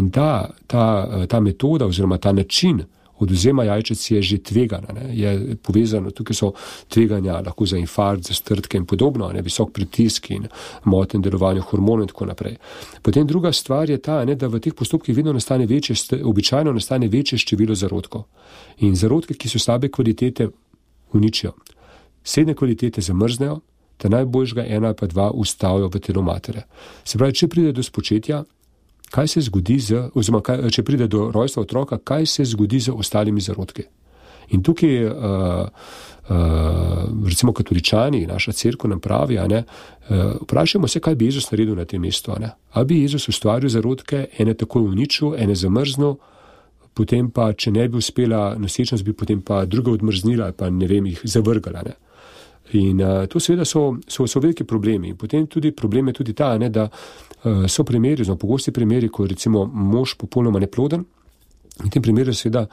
In 0.00 0.10
ta, 0.10 0.50
ta, 0.66 1.26
ta 1.26 1.40
metoda 1.40 1.86
oziroma 1.86 2.18
ta 2.18 2.32
način, 2.32 2.82
oduzema 3.22 3.64
jajčec 3.64 4.10
je 4.10 4.22
že 4.22 4.38
tvegana, 4.38 4.92
ne, 4.94 5.08
je 5.16 5.56
povezano, 5.62 6.10
tukaj 6.10 6.36
so 6.36 6.52
tveganja 6.88 7.40
lahko 7.40 7.66
za 7.66 7.78
infarkt, 7.78 8.28
za 8.28 8.34
strtke 8.34 8.78
in 8.78 8.86
podobno, 8.86 9.30
ne, 9.32 9.42
visok 9.42 9.72
pritisk 9.72 10.30
in 10.30 10.48
moten 10.84 11.22
delovanje 11.22 11.60
hormonov 11.60 12.06
in 12.06 12.12
tako 12.12 12.26
naprej. 12.26 12.56
Potem 13.02 13.26
druga 13.26 13.52
stvar 13.52 13.90
je 13.90 13.98
ta, 13.98 14.24
ne, 14.24 14.34
da 14.34 14.48
v 14.48 14.60
teh 14.60 14.74
postopkih 14.74 15.16
vedno 15.16 15.32
nastane 15.32 15.66
večje, 15.66 16.22
običajno 16.24 16.72
nastane 16.72 17.08
večje 17.08 17.38
število 17.38 17.74
zarodkov. 17.74 18.26
In 18.78 18.96
zarodke, 18.96 19.34
ki 19.34 19.48
so 19.48 19.58
slabe 19.58 19.88
kvalitete, 19.88 20.48
uničijo. 21.12 21.52
Srednje 22.24 22.54
kvalitete 22.54 23.00
zamrznejo, 23.00 23.60
ta 23.96 24.08
najboljšega 24.08 24.64
ena 24.66 24.94
pa 24.94 25.06
dva 25.06 25.30
ustavijo 25.30 25.90
v 25.92 26.00
telo 26.00 26.22
matere. 26.22 26.64
Se 27.04 27.18
pravi, 27.18 27.34
če 27.38 27.48
pride 27.48 27.72
do 27.72 27.82
spočetja, 27.82 28.42
kaj 29.12 29.28
se 29.28 29.40
zgodi 29.40 29.78
z, 29.78 30.06
oziroma 30.16 30.40
kaj, 30.44 30.70
če 30.72 30.84
pride 30.88 31.08
do 31.12 31.26
rojstva 31.34 31.66
otroka, 31.66 31.98
kaj 31.98 32.26
se 32.26 32.46
zgodi 32.48 32.80
z 32.80 32.94
ostalimi 32.96 33.44
zarodki. 33.44 33.84
In 34.56 34.62
tukaj, 34.64 35.04
uh, 35.04 35.12
uh, 36.28 36.38
recimo, 37.28 37.52
katoličani, 37.52 38.24
naša 38.26 38.52
crkva 38.56 38.90
nam 38.90 39.00
pravi, 39.00 39.38
ne, 39.48 39.62
uh, 39.62 40.24
vprašajmo 40.42 40.88
se, 40.88 41.00
kaj 41.00 41.14
bi 41.20 41.28
Jezus 41.28 41.50
naredil 41.52 41.76
na 41.76 41.84
tem 41.84 42.00
mestu. 42.02 42.32
Ali 42.72 42.86
bi 42.86 43.00
Jezus 43.02 43.28
ustvaril 43.28 43.68
zarodke, 43.68 44.26
ene 44.38 44.54
tako 44.54 44.86
uničil, 44.88 45.36
ene 45.36 45.54
zamrznil, 45.54 46.16
potem 46.94 47.30
pa, 47.30 47.52
če 47.52 47.72
ne 47.72 47.88
bi 47.88 48.00
uspela 48.00 48.54
nosečnost, 48.58 49.04
bi 49.04 49.12
potem 49.12 49.40
pa 49.40 49.64
druga 49.64 49.92
odmrznila 49.92 50.52
pa 50.56 50.70
ne 50.70 50.88
vem, 50.88 51.06
jih 51.12 51.20
zavrgala. 51.24 51.84
Ne. 51.86 51.96
In 52.72 53.00
uh, 53.00 53.26
to 53.28 53.40
seveda 53.40 53.64
so, 53.64 53.98
so, 54.08 54.26
so 54.26 54.40
veliki 54.40 54.64
problemi. 54.64 55.14
Potem 55.14 55.46
tudi 55.46 55.72
problem 55.72 56.08
je 56.08 56.12
tudi 56.12 56.34
ta, 56.34 56.54
ne, 56.58 56.70
da 56.70 56.88
uh, 56.88 57.66
so 57.68 57.84
primeri, 57.84 58.24
zelo 58.24 58.36
pogosti 58.36 58.72
primeri, 58.72 59.08
ko 59.08 59.24
je 59.24 59.34
recimo 59.34 59.66
mož 59.66 60.16
popolnoma 60.16 60.60
neploden. 60.62 61.04
In 61.82 61.88
v 61.88 61.90
tem 61.90 62.02
primeru 62.02 62.30
je 62.30 62.36
seveda 62.36 62.66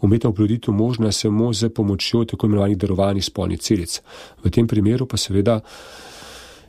umetna 0.00 0.30
oploditev 0.30 0.74
možna 0.74 1.12
samo 1.12 1.52
z 1.52 1.68
pomočjo 1.68 2.24
tako 2.24 2.46
imenovanih 2.46 2.78
darovanih 2.78 3.24
spolnih 3.24 3.60
celic. 3.60 4.00
V 4.44 4.50
tem 4.50 4.66
primeru 4.66 5.06
pa 5.06 5.16
seveda 5.16 5.60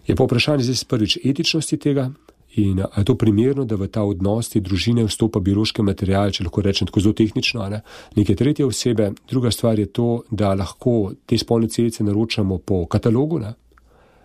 je 0.08 0.16
pa 0.16 0.24
vprašanje 0.24 0.64
zdaj 0.64 0.88
prvič 0.88 1.18
etičnosti 1.24 1.78
tega, 1.78 2.10
In 2.56 2.84
je 2.98 3.04
to 3.04 3.16
primerno, 3.18 3.66
da 3.66 3.76
v 3.76 3.88
ta 3.90 4.04
odnos 4.06 4.52
te 4.54 4.60
družine 4.62 5.08
vstopa 5.08 5.40
biološki 5.42 5.82
material, 5.82 6.30
če 6.30 6.46
lahko 6.46 6.62
rečem 6.62 6.90
tako 6.90 7.02
zelo 7.02 7.18
tehnično, 7.18 7.66
ne? 7.70 7.82
neke 8.16 8.36
tretje 8.38 8.66
osebe. 8.66 9.10
Druga 9.30 9.52
stvar 9.52 9.80
je 9.80 9.88
to, 9.90 10.22
da 10.30 10.54
lahko 10.54 11.14
te 11.26 11.38
spolne 11.38 11.70
celice 11.70 12.06
naročamo 12.06 12.60
po 12.62 12.86
katalogu. 12.86 13.40
Ne? 13.42 13.56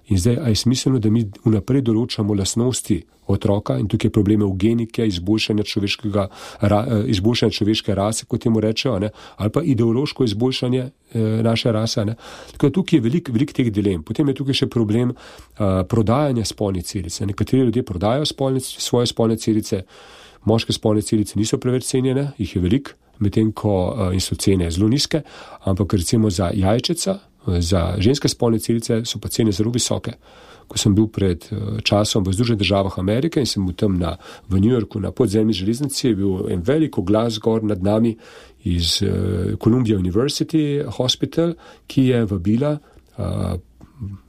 In 0.09 0.19
zdaj, 0.19 0.37
a 0.41 0.49
je 0.49 0.57
smiselno, 0.57 0.99
da 0.99 1.11
mi 1.11 1.27
vnaprej 1.45 1.83
določamo 1.85 2.35
lasnosti 2.35 3.03
otroka 3.29 3.77
in 3.79 3.89
tukaj 3.89 4.11
probleme 4.11 4.47
v 4.47 4.57
genike, 4.57 5.05
izboljšanje, 5.07 5.65
ra, 6.61 6.87
eh, 6.89 7.03
izboljšanje 7.13 7.53
človeške 7.53 7.95
rase, 7.95 8.25
kot 8.27 8.41
temu 8.43 8.61
rečejo, 8.61 8.99
ne? 8.99 9.11
ali 9.37 9.51
pa 9.51 9.63
ideološko 9.63 10.25
izboljšanje 10.25 10.81
e, 10.81 11.21
naše 11.43 11.73
rase. 11.73 12.05
Ne? 12.05 12.15
Tako 12.53 12.69
da 12.69 12.73
tukaj 12.73 12.97
je 12.97 13.01
veliko 13.03 13.33
velik 13.33 13.53
teh 13.53 13.71
dilem. 13.73 14.03
Potem 14.03 14.29
je 14.29 14.35
tukaj 14.35 14.55
še 14.55 14.67
problem 14.67 15.13
a, 15.13 15.85
prodajanja 15.85 16.45
spolne 16.45 16.83
celice. 16.83 17.27
Nekateri 17.27 17.63
ljudje 17.63 17.83
prodajo 17.83 18.25
spolne, 18.25 18.61
svoje 18.61 19.07
spolne 19.07 19.37
celice, 19.37 19.83
moške 20.45 20.73
spolne 20.73 21.03
celice 21.03 21.39
niso 21.39 21.59
preveč 21.59 21.85
cenjene, 21.85 22.33
jih 22.39 22.57
je 22.57 22.63
veliko, 22.63 22.97
medtem 23.19 23.53
ko 23.53 23.93
a, 23.93 24.11
so 24.21 24.37
cene 24.41 24.71
zelo 24.71 24.89
nizke, 24.89 25.23
ampak 25.69 26.01
recimo 26.01 26.31
za 26.31 26.51
jajčeca, 26.55 27.19
za 27.47 27.95
ženske 27.99 28.29
spolne 28.29 28.59
celice 28.59 29.03
so 29.05 29.19
pa 29.19 29.29
cene 29.29 29.53
zelo 29.53 29.71
visoke. 29.71 30.13
Ko 30.69 30.77
sem 30.77 30.93
bil 30.95 31.09
pred 31.09 31.47
eh, 31.49 31.81
časom 31.81 32.25
v 32.27 32.35
Združenih 32.37 32.61
državah 32.61 32.99
Amerike 33.01 33.41
in 33.41 33.49
sem 33.49 33.65
bil 33.65 33.77
tam 33.79 33.97
na, 33.97 34.17
v 34.49 34.61
New 34.61 34.73
Yorku 34.73 35.01
na 35.01 35.13
podzemni 35.13 35.57
železnici, 35.57 36.09
je 36.09 36.17
bil 36.17 36.51
en 36.53 36.61
velik 36.61 37.01
glas 37.01 37.39
gor 37.41 37.65
nad 37.65 37.83
nami 37.83 38.17
iz 38.69 38.99
uh, 39.01 39.55
Columbia 39.57 39.97
University 39.97 40.83
Hospital, 40.99 41.55
ki 41.87 42.11
je 42.11 42.25
vabila 42.27 42.75
uh, 42.77 43.55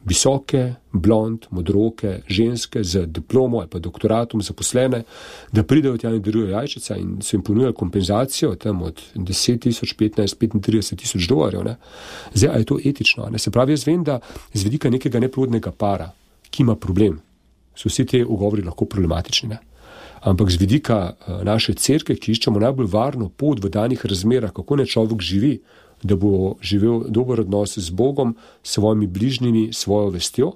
visoke, 0.05 0.75
blond, 0.91 1.45
modroke 1.49 2.21
ženske 2.27 2.83
z 2.83 3.05
diplomo 3.05 3.59
ali 3.59 3.69
pa 3.69 3.79
doktoratom 3.79 4.41
zaposlene, 4.41 5.03
da 5.51 5.63
pridejo 5.63 5.97
tja 5.97 6.09
in 6.09 6.21
darujejo 6.21 6.51
jajčica 6.51 6.97
in 6.97 7.19
so 7.21 7.35
jim 7.35 7.43
ponujali 7.43 7.73
kompenzacijo 7.73 8.55
tam 8.55 8.81
od 8.81 9.01
10 9.15 9.59
tisoč, 9.59 9.95
15, 9.95 10.35
35 10.35 10.95
tisoč 10.95 11.27
dolarjev. 11.27 11.63
Ne. 11.63 11.75
Zdaj, 12.33 12.55
a 12.55 12.57
je 12.57 12.65
to 12.65 12.79
etično? 12.85 13.29
Ne? 13.29 13.39
Se 13.39 13.51
pravi, 13.51 13.73
jaz 13.73 13.87
vem, 13.87 14.03
da 14.03 14.19
z 14.53 14.63
vedika 14.63 14.89
nekega 14.89 15.19
neplodnega 15.19 15.71
para, 15.71 16.11
ki 16.49 16.63
ima 16.63 16.75
problem, 16.75 17.19
so 17.75 17.89
vsi 17.89 18.05
te 18.05 18.25
ugovori 18.25 18.65
lahko 18.65 18.85
problematični. 18.85 19.49
Ne? 19.49 19.59
Ampak 20.21 20.49
z 20.51 20.59
vidika 20.59 21.13
uh, 21.13 21.43
naše 21.43 21.73
crkve, 21.73 22.15
ki 22.15 22.31
iščemo 22.31 22.59
najbolj 22.59 22.89
varno 22.91 23.29
pot 23.29 23.61
v 23.63 23.69
danih 23.69 24.01
razmerah, 24.05 24.51
kako 24.51 24.81
ne 24.81 24.85
človek 24.85 25.21
živi, 25.21 25.59
da 26.03 26.15
bo 26.15 26.55
živel 26.61 27.03
dober 27.07 27.41
odnos 27.41 27.77
z 27.77 27.89
Bogom, 27.89 28.35
s 28.63 28.73
svojimi 28.73 29.07
bližnjimi, 29.07 29.69
svojo 29.73 30.09
vestjo. 30.09 30.51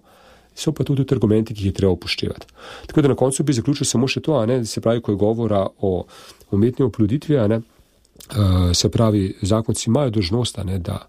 So 0.56 0.72
pa 0.72 0.84
tudi 0.84 1.06
argumenti, 1.12 1.54
ki 1.54 1.62
jih 1.62 1.72
je 1.72 1.74
treba 1.74 1.94
upoštevati. 1.94 2.48
Tako 2.88 3.02
da 3.02 3.08
na 3.08 3.16
koncu 3.16 3.44
bi 3.44 3.54
zaključil 3.54 3.86
samo 3.86 4.08
še 4.08 4.22
to, 4.22 4.46
ne, 4.46 4.66
se 4.66 4.82
pravi, 4.82 5.02
ko 5.02 5.12
je 5.12 5.18
govora 5.18 5.68
o 5.82 6.06
umetni 6.52 6.86
oploditvi, 6.86 7.40
ne, 7.50 7.58
uh, 7.58 8.70
se 8.74 8.90
pravi, 8.90 9.34
zakonci 9.42 9.90
imajo 9.90 10.14
dožnost, 10.20 10.62
ne, 10.64 10.78
da, 10.80 11.08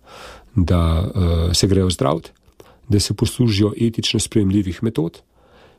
da 0.55 0.81
uh, 1.05 1.53
se 1.53 1.68
grejo 1.68 1.90
zdraviti, 1.90 2.33
da 2.88 3.01
se 3.01 3.14
poslužijo 3.14 3.75
etično 3.81 4.20
sprejemljivih 4.20 4.83
metod. 4.83 5.20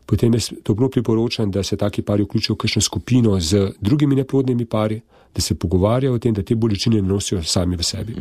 Potem 0.05 0.33
je 0.33 0.61
toplo 0.63 0.89
priporočam, 0.89 1.51
da 1.51 1.63
se 1.63 1.77
taki 1.77 2.01
pari 2.01 2.23
vključijo 2.23 2.53
v 2.53 2.57
kakšno 2.57 2.81
skupino 2.81 3.39
z 3.39 3.71
drugimi 3.81 4.15
neplodnimi 4.15 4.65
pari, 4.65 5.01
da 5.35 5.41
se 5.41 5.55
pogovarjajo 5.55 6.15
o 6.15 6.19
tem, 6.19 6.33
da 6.33 6.43
te 6.43 6.55
bolečine 6.55 7.01
nosijo 7.01 7.43
sami 7.43 7.75
v 7.75 7.83
sebi. 7.83 8.15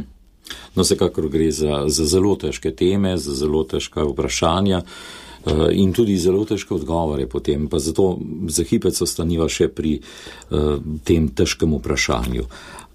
No, 0.74 0.82
vsekakor 0.82 1.28
gre 1.32 1.50
za, 1.52 1.84
za 1.88 2.04
zelo 2.04 2.34
težke 2.36 2.74
teme, 2.76 3.16
za 3.18 3.34
zelo 3.34 3.64
težka 3.64 4.04
vprašanja 4.04 4.82
uh, 4.82 5.68
in 5.72 5.92
tudi 5.92 6.18
zelo 6.18 6.44
težke 6.44 6.74
odgovore 6.74 7.26
potem, 7.26 7.68
pa 7.68 7.78
zato 7.78 8.18
za 8.48 8.64
hipec 8.64 9.00
ostaniva 9.02 9.48
še 9.48 9.68
pri 9.68 9.98
uh, 10.00 10.76
tem 11.04 11.28
težkem 11.28 11.76
vprašanju. 11.78 12.44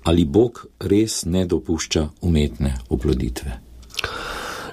Ali 0.09 0.25
Bog 0.25 0.65
res 0.79 1.25
ne 1.25 1.45
dopušča 1.45 2.07
umetne 2.21 2.77
oploditve? 2.89 3.68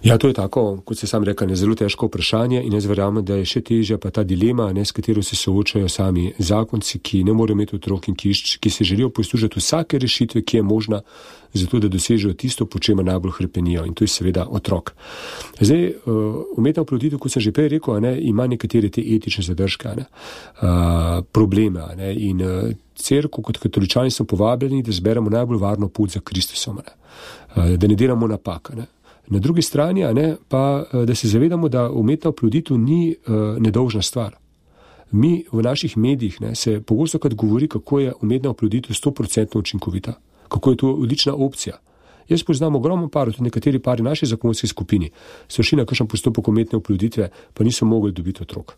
Ja, 0.07 0.19
to 0.19 0.29
je 0.29 0.35
tako, 0.35 0.81
kot 0.85 0.99
se 0.99 1.07
sam 1.07 1.25
rekel, 1.27 1.51
zelo 1.59 1.75
težko 1.75 2.07
vprašanje 2.07 2.61
in 2.63 2.75
jaz 2.77 2.85
verjamem, 2.87 3.25
da 3.27 3.41
je 3.41 3.47
še 3.51 3.63
težja 3.67 3.97
pa 3.99 4.13
ta 4.15 4.23
dilema, 4.23 4.69
ne, 4.73 4.85
s 4.87 4.95
katero 4.95 5.23
se 5.23 5.35
soočajo 5.35 5.89
sami 5.91 6.29
zakonci, 6.39 7.01
ki 7.03 7.25
ne 7.27 7.35
morejo 7.35 7.59
imeti 7.59 7.75
otrok 7.75 8.07
in 8.13 8.15
ki, 8.15 8.31
ki 8.63 8.71
se 8.71 8.87
želijo 8.87 9.11
poslužiti 9.11 9.59
vsake 9.59 9.99
rešitve, 9.99 10.45
ki 10.47 10.61
je 10.61 10.63
možna, 10.63 11.03
zato 11.59 11.83
da 11.83 11.91
dosežejo 11.91 12.37
tisto, 12.39 12.69
po 12.71 12.79
čemer 12.79 13.09
najbolj 13.09 13.35
hrpenijo 13.41 13.83
in 13.83 13.99
to 13.99 14.07
je 14.07 14.15
seveda 14.15 14.47
otrok. 14.47 14.95
Zdaj, 15.59 15.87
uh, 15.91 16.41
umetna 16.55 16.87
oploditev, 16.87 17.19
kot 17.19 17.35
sem 17.35 17.43
že 17.43 17.51
prej 17.57 17.75
rekel, 17.75 17.99
ne, 18.07 18.15
ima 18.31 18.47
nekatere 18.47 18.93
te 18.95 19.03
etične 19.03 19.43
zadržke, 19.51 19.97
ne, 19.99 20.07
uh, 20.07 21.25
probleme 21.35 21.83
ne, 21.99 22.15
in 22.15 22.47
uh, 22.47 22.69
crkvu 22.95 23.43
kot 23.43 23.59
katoličani 23.59 24.15
smo 24.15 24.31
povabljeni, 24.31 24.85
da 24.87 24.95
zberemo 24.95 25.35
najbolj 25.35 25.59
varno 25.59 25.89
pot 25.89 26.15
za 26.15 26.23
Kristusom, 26.23 26.79
ne, 26.79 27.01
uh, 27.57 27.75
da 27.75 27.91
ne 27.91 27.99
delamo 27.99 28.31
napaka. 28.31 28.79
Ne. 28.79 28.93
Na 29.29 29.39
drugi 29.39 29.63
strani 29.63 30.05
ne, 30.15 30.37
pa, 30.49 30.85
eh, 30.93 31.07
da 31.07 31.15
se 31.15 31.29
zavedamo, 31.29 31.69
da 31.69 31.91
umetna 31.91 32.31
oploditev 32.31 32.79
ni 32.79 33.17
uh, 33.27 33.35
nedolžna 33.59 34.03
stvar. 34.03 34.37
Mi 35.11 35.45
v 35.53 35.63
naših 35.63 35.97
medijih 35.97 36.41
ne, 36.41 36.55
se 36.55 36.81
pogosto 36.81 37.19
krat 37.19 37.35
govori, 37.35 37.69
kako 37.69 38.01
je 38.01 38.13
umetna 38.23 38.51
oploditev 38.51 38.95
100% 38.95 39.59
učinkovita, 39.59 40.15
kako 40.49 40.71
je 40.71 40.77
to 40.77 40.93
odlična 40.93 41.35
opcija. 41.35 41.79
Jaz 42.29 42.43
poznam 42.43 42.75
ogromno 42.75 43.09
parov, 43.09 43.35
tudi 43.35 43.45
nekateri 43.45 43.79
pari 43.79 44.03
naše 44.03 44.27
zakonske 44.27 44.67
skupini, 44.67 45.11
so 45.49 45.63
šli 45.63 45.79
na 45.79 45.85
kakšen 45.85 46.07
postopek 46.07 46.49
umetne 46.49 46.79
oploditve, 46.79 47.31
pa 47.55 47.65
niso 47.65 47.87
mogli 47.87 48.13
dobiti 48.13 48.43
otrok. 48.43 48.77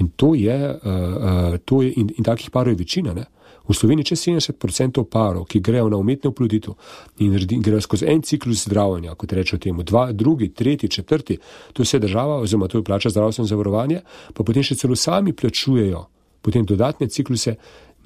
In 0.00 0.08
to 0.16 0.34
je, 0.34 0.56
uh, 0.74 1.58
to 1.64 1.82
je 1.82 1.92
in, 1.96 2.10
in 2.16 2.24
takih 2.24 2.50
parov 2.50 2.72
je 2.72 2.80
večina. 2.80 3.14
Ne. 3.14 3.24
V 3.68 3.74
Sloveniji 3.76 4.10
je 4.10 4.16
70% 4.16 5.04
parov, 5.04 5.44
ki 5.46 5.60
grejo 5.60 5.88
na 5.88 5.96
umetno 5.96 6.30
oploditev 6.30 6.74
in 7.22 7.36
grejo 7.62 7.80
skozi 7.80 8.08
en 8.08 8.22
ciklus 8.22 8.64
zdravljenja, 8.66 9.14
kot 9.14 9.32
rečemo 9.32 9.60
temu, 9.60 9.82
dva, 9.82 10.08
drugi, 10.12 10.48
tretji, 10.48 10.88
četrti, 10.88 11.38
to 11.72 11.84
vse 11.86 11.98
država, 11.98 12.40
oziroma 12.40 12.68
to 12.68 12.82
plača 12.82 13.10
zdravstveno 13.10 13.46
zavarovanje, 13.46 14.00
pa 14.34 14.44
potem 14.44 14.66
še 14.66 14.74
celo 14.74 14.96
sami 14.96 15.32
plačujejo 15.32 16.06
potem 16.42 16.64
dodatne 16.64 17.08
cikluse, 17.08 17.54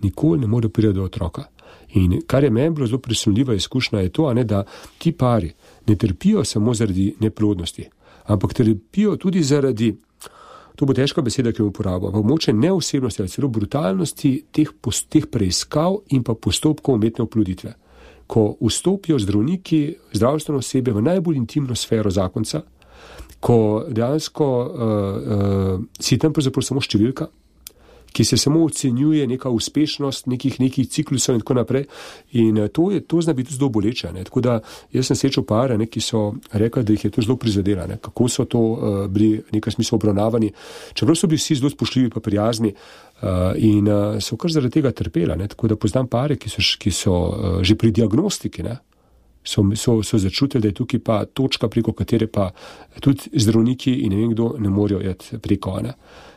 nikoli 0.02 0.40
ne 0.40 0.46
morejo 0.46 0.70
priti 0.70 0.92
do 0.92 1.04
otroka. 1.04 1.44
In 1.94 2.20
kar 2.26 2.44
je 2.44 2.50
meni 2.50 2.74
bilo 2.74 2.87
zelo 2.87 2.98
presunljiva 2.98 3.54
izkušnja, 3.54 4.00
je 4.00 4.09
to, 4.09 4.33
ne, 4.35 4.44
da 4.44 4.64
ti 4.98 5.12
pari 5.12 5.52
ne 5.87 5.96
trpijo 5.96 6.44
samo 6.44 6.74
zaradi 6.74 7.14
neplodnosti, 7.20 7.88
ampak 8.24 8.54
trpijo 8.54 9.16
tudi 9.16 9.42
zaradi 9.42 9.94
to 10.76 10.87
bo 10.87 10.94
težka 10.94 11.22
beseda, 11.22 11.52
ki 11.52 11.62
jo 11.62 11.70
uporabljamo, 11.70 12.16
ampak 12.16 12.30
moče 12.30 12.52
neosebnosti 12.52 13.22
ali 13.22 13.30
celo 13.30 13.48
brutalnosti 13.48 14.32
teh, 14.52 14.70
teh 15.08 15.26
preiskav 15.30 16.00
in 16.10 16.24
pa 16.26 16.34
postopkov 16.34 16.98
umetne 16.98 17.24
oploditve. 17.24 17.74
Ko 18.26 18.56
vstopijo 18.60 19.18
zdravniki, 19.18 19.94
zdravstveno 20.12 20.58
osebe 20.58 20.92
v 20.92 21.02
najbolj 21.04 21.37
intimno 21.37 21.76
sfero 21.76 22.10
zakonca, 22.10 22.62
ko 23.40 23.84
dejansko 23.88 24.46
uh, 24.64 24.68
uh, 24.74 25.80
si 26.00 26.18
tam 26.18 26.32
pravzaprav 26.32 26.64
samo 26.64 26.80
številka, 26.80 27.28
ki 28.14 28.24
se 28.24 28.37
samo 28.37 28.64
ocenjuje 28.64 29.27
neka 29.27 29.50
uspešnost 29.50 30.27
nekih, 30.31 30.61
nekih 30.61 30.88
ciklusov 30.88 31.35
in 31.35 31.40
tako 31.42 31.55
naprej. 31.59 31.87
In 32.38 32.59
eh, 32.59 32.68
to, 32.68 32.90
je, 32.90 33.00
to 33.00 33.20
zna 33.20 33.35
biti 33.35 33.55
zelo 33.55 33.68
boleče. 33.74 34.12
Ne. 34.14 34.24
Tako 34.24 34.40
da 34.40 34.61
jaz 34.92 35.11
sem 35.11 35.18
srečal 35.18 35.44
pare, 35.44 35.79
ne, 35.79 35.88
ki 35.90 36.00
so 36.00 36.22
rekli, 36.53 36.85
da 36.85 36.94
jih 36.94 37.05
je 37.05 37.11
to 37.11 37.24
zelo 37.27 37.37
prizadelo, 37.37 37.87
ne. 37.90 37.98
kako 37.98 38.29
so 38.29 38.44
to 38.44 38.61
uh, 38.61 38.79
bili 39.11 39.42
v 39.42 39.59
nekem 39.59 39.72
smislu 39.74 39.98
obravnavani. 39.98 40.53
Čeprav 40.94 41.18
so 41.18 41.27
bili 41.27 41.42
vsi 41.42 41.59
zelo 41.59 41.70
spoštljivi 41.74 42.12
in 42.12 42.22
prijazni 42.22 42.70
uh, 42.70 43.29
in 43.59 43.88
uh, 43.88 44.22
so 44.22 44.38
kar 44.38 44.53
zaradi 44.55 44.79
tega 44.79 44.94
trpela. 44.94 45.35
Ne. 45.35 45.50
Tako 45.50 45.74
da 45.74 45.77
poznam 45.77 46.07
pare, 46.07 46.38
ki 46.38 46.55
so, 46.55 46.62
ki 46.79 46.94
so 46.94 47.14
uh, 47.18 47.62
že 47.66 47.74
pri 47.74 47.90
diagnostiki. 47.90 48.62
Ne. 48.62 48.79
So, 49.44 49.62
so, 49.76 50.02
so 50.02 50.18
začutili, 50.18 50.62
da 50.62 50.68
je 50.68 50.74
tukaj 50.74 51.00
pa 51.04 51.24
točka, 51.24 51.68
preko 51.68 51.92
katere 51.92 52.26
pa 52.26 52.50
tudi 53.00 53.28
zdravniki 53.33 53.92
in 53.92 54.12
ne 54.12 54.16
vem 54.16 54.30
kdo 54.33 54.54
ne 54.59 54.70
morejo 54.72 55.02
iti 55.11 55.38
preko. 55.38 55.80
Ne. 55.85 55.92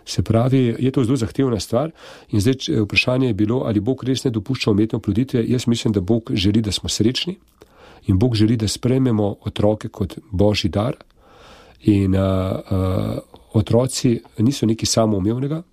Se 0.05 0.23
pravi, 0.23 0.75
je 0.79 0.91
to 0.91 1.03
zelo 1.03 1.15
zahtevna 1.17 1.59
stvar. 1.59 1.91
In 2.31 2.41
zdaj 2.41 2.83
vprašanje 2.83 3.27
je 3.27 3.33
bilo, 3.33 3.61
ali 3.65 3.79
Bog 3.79 4.03
res 4.03 4.23
ne 4.23 4.31
dopušča 4.31 4.71
umetne 4.71 4.97
oploditve. 4.97 5.43
Jaz 5.47 5.67
mislim, 5.67 5.93
da 5.93 6.01
Bog 6.01 6.31
želi, 6.33 6.61
da 6.61 6.71
smo 6.71 6.89
srečni 6.89 7.37
in 8.07 8.19
Bog 8.19 8.35
želi, 8.35 8.57
da 8.57 8.67
sprememo 8.67 9.35
otroke 9.45 9.87
kot 9.89 10.17
božji 10.31 10.69
dar. 10.69 10.95
In 11.81 12.15
uh, 12.15 12.21
uh, 12.21 13.17
otroci 13.53 14.19
niso 14.37 14.65
nekaj 14.65 14.85
samoumevnega. 14.85 15.63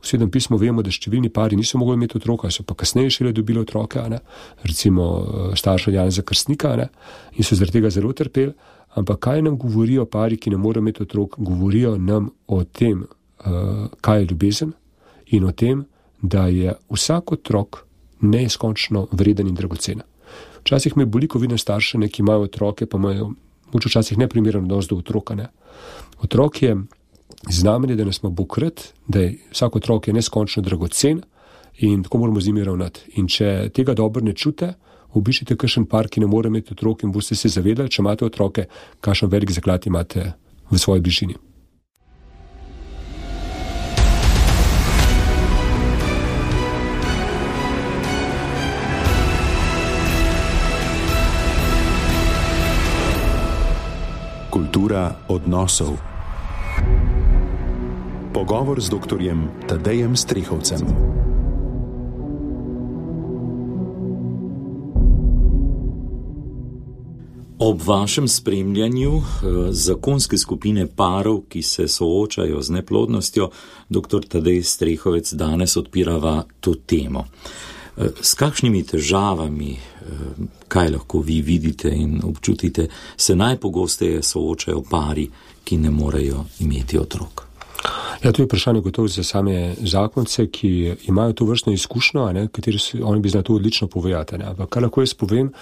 V 0.00 0.08
sedem 0.08 0.30
pismu 0.32 0.56
vemo, 0.56 0.82
da 0.82 0.90
številni 0.90 1.28
pari 1.28 1.56
niso 1.56 1.78
mogli 1.78 1.98
imeti 1.98 2.16
otroka, 2.16 2.50
so 2.50 2.64
pa 2.64 2.74
kasneje 2.74 3.10
šele 3.18 3.34
dobili 3.36 3.60
otroke, 3.60 4.00
ne? 4.08 4.20
recimo 4.64 5.52
starša 5.56 5.92
Jana 5.92 6.10
za 6.10 6.22
krstnika 6.22 6.74
ne? 6.76 6.88
in 7.36 7.44
so 7.44 7.58
zaradi 7.58 7.78
tega 7.78 7.90
zelo 7.92 8.12
trpeli. 8.16 8.54
Ampak 8.98 9.20
kaj 9.22 9.42
nam 9.46 9.58
govorijo 9.60 10.06
pari, 10.10 10.36
ki 10.40 10.50
ne 10.50 10.56
morejo 10.58 10.82
imeti 10.82 11.04
otrok, 11.04 11.36
govorijo 11.38 11.94
nam 11.98 12.30
o 12.50 12.64
tem, 12.64 13.04
uh, 13.04 13.86
kaj 14.00 14.22
je 14.22 14.26
ljubezen 14.32 14.72
in 15.36 15.44
o 15.46 15.52
tem, 15.52 15.84
da 16.22 16.48
je 16.50 16.74
vsak 16.90 17.32
otrok 17.32 17.84
neizkončno 18.20 19.06
vreden 19.12 19.48
in 19.48 19.54
dragocen. 19.54 20.02
Včasih 20.60 20.96
me 20.96 21.06
boli, 21.06 21.28
ko 21.28 21.38
vidim 21.38 21.58
starše, 21.58 21.98
ne, 21.98 22.08
ki 22.08 22.22
imajo 22.22 22.48
otroke, 22.48 22.86
pa 22.86 22.98
imajo 22.98 23.30
včasih 23.72 24.18
neprimeren 24.18 24.64
odnos 24.64 24.88
do 24.88 24.96
otroka. 24.96 25.34
Ne. 25.34 25.48
Otrok 26.22 26.62
je 26.62 26.76
znamenje, 27.48 27.96
da 27.96 28.04
nas 28.04 28.20
ima 28.22 28.30
bokrat, 28.30 28.92
da 29.08 29.20
je 29.20 29.38
vsak 29.50 29.76
otrok 29.76 30.08
je 30.08 30.14
neskončno 30.14 30.62
dragocen 30.62 31.22
in 31.78 32.02
tako 32.02 32.18
moramo 32.18 32.40
z 32.40 32.46
njimi 32.46 32.64
ravnati. 32.64 33.00
In 33.16 33.28
če 33.28 33.70
tega 33.74 33.94
dobro 33.94 34.24
ne 34.24 34.32
čute, 34.32 34.74
obišite 35.12 35.56
kakšen 35.56 35.86
par, 35.86 36.08
ki 36.08 36.20
ne 36.20 36.26
more 36.26 36.48
imeti 36.48 36.74
otrok 36.74 37.02
in 37.02 37.12
boste 37.12 37.34
se 37.34 37.48
zavedali, 37.48 37.90
če 37.90 38.02
imate 38.02 38.24
otroke, 38.24 38.66
kakšen 39.00 39.30
velik 39.30 39.50
zaklad 39.50 39.86
imate 39.86 40.32
v 40.70 40.78
svoji 40.78 41.00
bližini. 41.00 41.34
Kultura 54.50 55.14
odnosov. 55.28 56.19
Pogovor 58.34 58.80
z 58.80 58.88
dr. 58.90 59.18
Tadejem 59.68 60.16
Strihovcem. 60.16 60.78
Ob 67.58 67.80
vašem 67.86 68.28
spremljanju 68.28 69.16
eh, 69.16 69.22
zakonske 69.72 70.38
skupine 70.38 70.86
parov, 70.86 71.40
ki 71.48 71.62
se 71.62 71.88
soočajo 71.88 72.62
z 72.62 72.70
neplodnostjo, 72.70 73.50
dr. 73.88 74.22
Tadej 74.28 74.62
Strehovec 74.62 75.32
danes 75.32 75.76
odpirava 75.76 76.44
to 76.60 76.74
temo. 76.86 77.24
Eh, 77.96 78.06
s 78.22 78.34
kakšnimi 78.34 78.86
težavami, 78.86 79.72
eh, 79.72 80.14
kaj 80.68 80.90
lahko 80.90 81.20
vi 81.20 81.42
vidite 81.42 81.90
in 81.90 82.20
občutite, 82.24 82.88
se 83.16 83.36
najpogosteje 83.36 84.22
soočajo 84.22 84.82
pari, 84.90 85.30
ki 85.64 85.78
ne 85.78 85.90
morejo 85.90 86.44
imeti 86.60 86.98
otrok? 86.98 87.49
Ja, 88.24 88.32
to 88.32 88.42
je 88.42 88.46
vprašanje 88.46 88.80
gotovo 88.80 89.08
za 89.08 89.24
same 89.24 89.74
zakonce, 89.78 90.46
ki 90.46 90.94
imajo 91.08 91.32
to 91.32 91.44
vrstno 91.44 91.72
izkušnjo, 91.72 92.48
kateri 92.52 92.78
se 92.78 93.04
oni 93.04 93.20
bi 93.20 93.28
znali 93.28 93.44
to 93.44 93.54
odlično 93.54 93.88
povedati. 93.88 94.34
Ampak 94.44 94.68
kar 94.68 94.82
lahko 94.82 95.00
jaz 95.00 95.14
povem 95.14 95.52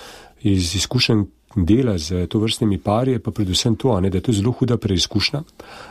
iz 0.43 0.75
izkušenj 0.75 1.25
dela 1.57 1.99
z 1.99 2.27
to 2.27 2.39
vrstnimi 2.39 2.79
pari, 2.79 3.13
je 3.13 3.23
pa 3.23 3.31
predvsem 3.31 3.77
to, 3.77 4.01
ne, 4.01 4.11
da 4.11 4.19
je 4.19 4.23
to 4.23 4.33
zelo 4.33 4.53
huda 4.53 4.77
preizkušnja. 4.77 5.43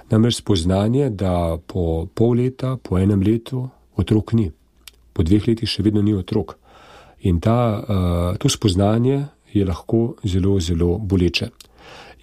Namreč 0.10 0.36
spoznanje, 0.36 1.10
da 1.10 1.58
po 1.68 2.06
pol 2.14 2.38
leta, 2.38 2.78
po 2.84 3.00
enem 3.00 3.22
letu 3.22 3.70
otrok 3.96 4.34
ni 4.34 4.52
po 5.18 5.26
dveh 5.26 5.48
letih 5.48 5.70
še 5.70 5.82
vedno 5.84 6.04
ni 6.06 6.14
otrok. 6.14 6.54
In 7.26 7.42
ta, 7.42 7.58
uh, 7.82 8.38
to 8.38 8.50
spoznanje 8.54 9.26
je 9.54 9.66
lahko 9.66 10.20
zelo, 10.24 10.60
zelo 10.62 10.98
boleče. 11.02 11.50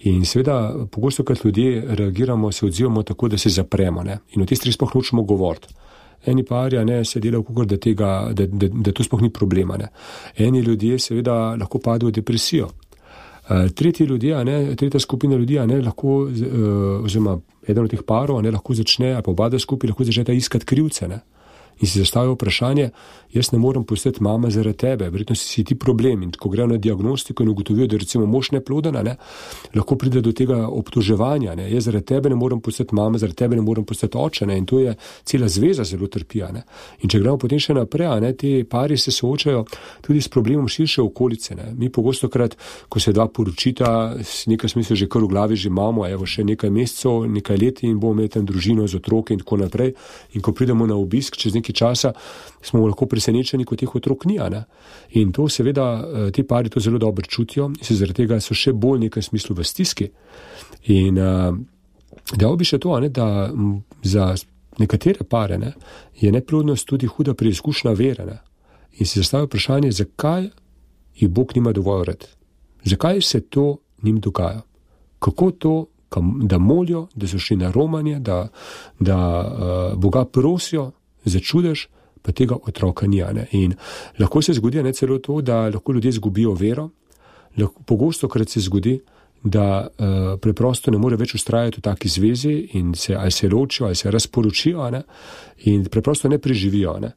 In 0.05 0.25
seveda, 0.25 0.85
pogosto, 0.91 1.23
kad 1.23 1.39
ljudje 1.43 1.83
reagiramo, 1.87 2.51
se 2.51 2.65
odzivamo 2.65 3.03
tako, 3.03 3.27
da 3.27 3.37
se 3.37 3.49
zapremo 3.49 4.03
ne? 4.03 4.19
in 4.35 4.41
o 4.41 4.45
teh 4.45 4.57
stvareh 4.57 4.75
sploh 4.75 4.95
nočemo 4.95 5.23
govoriti. 5.23 5.73
Eni 6.25 6.43
parja 6.45 6.83
ne 6.85 7.03
se 7.05 7.19
delajo, 7.19 7.43
kako 7.43 7.65
da, 7.65 7.77
tega, 7.77 8.29
da, 8.33 8.45
da, 8.45 8.67
da 8.67 8.91
to 8.91 9.03
sploh 9.03 9.21
ni 9.21 9.29
problema. 9.33 9.77
Ne? 9.77 9.87
Eni 10.37 10.59
ljudje 10.59 10.99
seveda 10.99 11.55
lahko 11.55 11.79
padejo 11.79 12.09
v 12.09 12.19
depresijo. 12.19 12.69
Uh, 13.45 13.69
tretji 13.75 14.05
ljudje, 14.05 14.45
ne, 14.45 14.75
tretja 14.75 14.99
skupina 14.99 15.35
ljudi, 15.35 15.59
ne, 15.69 15.81
lahko, 15.81 16.17
uh, 16.25 17.05
oziroma 17.05 17.39
eden 17.67 17.83
od 17.83 17.91
teh 17.93 18.01
parov, 18.05 18.41
ne, 18.41 18.51
lahko 18.51 18.73
začne, 18.73 19.11
ali 19.13 19.23
pa 19.25 19.31
oba 19.31 19.59
skupaj 19.59 19.89
lahko 19.89 20.03
začneta 20.03 20.33
iskati 20.33 20.65
krivce. 20.65 21.07
Ne 21.07 21.19
in 21.79 21.87
si 21.87 21.99
zastavijo 21.99 22.33
vprašanje, 22.33 22.89
jaz 23.35 23.51
ne 23.51 23.59
morem 23.59 23.83
postati 23.83 24.23
mama 24.23 24.49
zaradi 24.49 24.77
tebe, 24.77 25.09
verjetno 25.09 25.35
si 25.35 25.63
ti 25.63 25.75
problem. 25.75 26.23
In 26.23 26.31
ko 26.31 26.49
grejo 26.49 26.67
na 26.67 26.77
diagnostiko 26.77 27.43
in 27.43 27.49
ugotovijo, 27.49 27.87
da 27.87 27.97
recimo 27.97 28.25
mož 28.25 28.51
ne 28.51 28.61
plodena, 28.63 29.03
ne, 29.03 29.15
lahko 29.75 29.97
pride 29.97 30.21
do 30.21 30.31
tega 30.31 30.67
obtoževanja. 30.67 31.55
Ne. 31.55 31.67
Jaz 31.71 31.89
zaradi 31.89 32.05
tebe 32.05 32.29
ne 32.29 32.35
morem 32.35 32.61
postati 32.61 32.95
mama, 32.95 33.17
zaradi 33.17 33.35
tebe 33.35 33.55
ne 33.55 33.61
morem 33.61 33.85
postati 33.85 34.17
oče. 34.17 34.45
Ne. 34.45 34.57
In 34.57 34.65
to 34.65 34.79
je 34.79 34.95
cela 35.23 35.47
zveza 35.47 35.83
zelo 35.83 36.07
trpija. 36.07 36.51
Ne. 36.51 36.63
In 37.01 37.09
če 37.09 37.19
gremo 37.19 37.37
potem 37.41 37.59
še 37.59 37.75
naprej, 37.75 38.21
ne, 38.21 38.33
te 38.33 38.63
pari 38.69 38.97
se 38.97 39.11
soočajo 39.11 39.65
tudi 40.01 40.21
s 40.21 40.31
problemom 40.31 40.67
širše 40.67 41.01
okolice. 41.01 41.55
Ne. 41.55 41.73
Mi 41.77 41.89
pogosto 41.89 42.29
krat, 42.29 42.55
ko 42.89 42.99
se 42.99 43.13
dva 43.13 43.27
poročita, 43.27 44.15
nekaj 44.47 44.69
smisla 44.69 44.95
že 44.95 45.09
kar 45.11 45.23
v 45.23 45.31
glavi 45.33 45.55
že 45.55 45.67
imamo, 45.69 46.07
evo 46.07 46.25
še 46.25 46.43
nekaj 46.43 46.69
mesecev, 46.69 47.25
nekaj 47.31 47.57
let 47.57 47.83
in 47.83 47.99
bomo 47.99 48.15
imeli 48.15 48.31
tam 48.31 48.45
družino 48.45 48.87
z 48.87 48.99
otroki 49.01 49.33
in 49.33 49.43
tako 49.43 49.57
naprej. 49.57 49.93
In 50.35 50.41
ko 50.41 50.53
pridemo 50.55 50.87
na 50.87 50.95
obisk 50.95 51.35
čez 51.35 51.55
nekaj 51.55 51.64
časa, 51.73 52.13
smo 52.61 52.85
lahko 52.87 53.05
presenečeni, 53.05 53.65
kot 53.65 53.79
teh 53.79 53.95
otrok 53.95 54.25
ni. 54.25 54.39
In 55.19 55.31
to 55.31 55.47
seveda 55.49 55.85
eh, 56.01 56.31
ti 56.31 56.43
pari 56.43 56.69
to 56.69 56.79
zelo 56.79 56.97
dobro 56.97 57.25
čutijo 57.25 57.65
in 57.65 57.83
se 57.83 57.95
zaradi 57.95 58.25
tega 58.25 58.39
so 58.39 58.53
še 58.53 58.73
bolj 58.73 58.97
v 58.97 59.03
nekem 59.07 59.23
smislu 59.23 59.55
v 59.55 59.63
stiski. 59.63 60.09
In 60.93 61.17
uh, 61.17 61.55
dejal 62.35 62.57
bi 62.57 62.65
še 62.65 62.77
to, 62.77 62.99
ne, 62.99 63.09
da 63.09 63.49
za 64.03 64.35
nekatere 64.77 65.23
pare 65.23 65.57
ne, 65.57 65.73
je 66.19 66.31
neplodnost 66.31 66.87
tudi 66.87 67.07
huda 67.07 67.33
preizkušnja 67.33 67.93
vere. 67.93 68.25
Ne. 68.25 68.37
In 68.99 69.05
si 69.05 69.19
zastavijo 69.19 69.47
vprašanje, 69.47 69.91
zakaj 69.91 70.49
jih 71.15 71.29
Bog 71.29 71.55
nima 71.55 71.71
dovolj 71.73 72.05
red. 72.05 72.27
Zakaj 72.85 73.21
se 73.21 73.41
to 73.41 73.77
njim 74.03 74.19
dogaja? 74.19 74.61
Kako 75.19 75.51
to, 75.51 75.85
da 76.21 76.57
molijo, 76.57 77.07
da 77.15 77.27
so 77.27 77.39
šli 77.39 77.57
na 77.57 77.71
romanje, 77.71 78.19
da, 78.19 78.47
da 78.99 79.17
uh, 79.41 79.99
Boga 79.99 80.25
prosijo 80.25 80.91
za 81.25 81.39
čudež, 81.39 81.87
pa 82.21 82.31
tega 82.31 82.57
otroka 82.57 83.07
ni. 83.07 83.21
In 83.51 83.75
lahko 84.19 84.41
se 84.41 84.53
zgodi 84.53 84.83
ne 84.83 84.93
celo 84.93 85.19
to, 85.19 85.41
da 85.41 85.69
lahko 85.69 85.93
ljudje 85.93 86.09
izgubijo 86.09 86.53
vero, 86.53 86.89
lahko, 87.57 87.83
pogosto 87.83 88.27
krat 88.27 88.49
se 88.49 88.59
zgodi, 88.59 88.99
da 89.45 89.87
uh, 89.87 90.39
preprosto 90.41 90.89
ne 90.91 90.97
more 90.97 91.19
več 91.21 91.35
ustrajati 91.37 91.77
v 91.77 91.83
taki 91.85 92.09
zvezi 92.09 92.53
in 92.79 92.95
se 92.97 93.13
ali 93.13 93.31
se 93.31 93.49
ločijo 93.49 93.85
ali 93.85 93.95
se 93.95 94.11
razporočijo 94.11 94.87
ne? 94.89 95.03
in 95.69 95.83
preprosto 95.85 96.29
ne 96.29 96.39
preživijo. 96.41 96.95
Ne? 96.99 97.11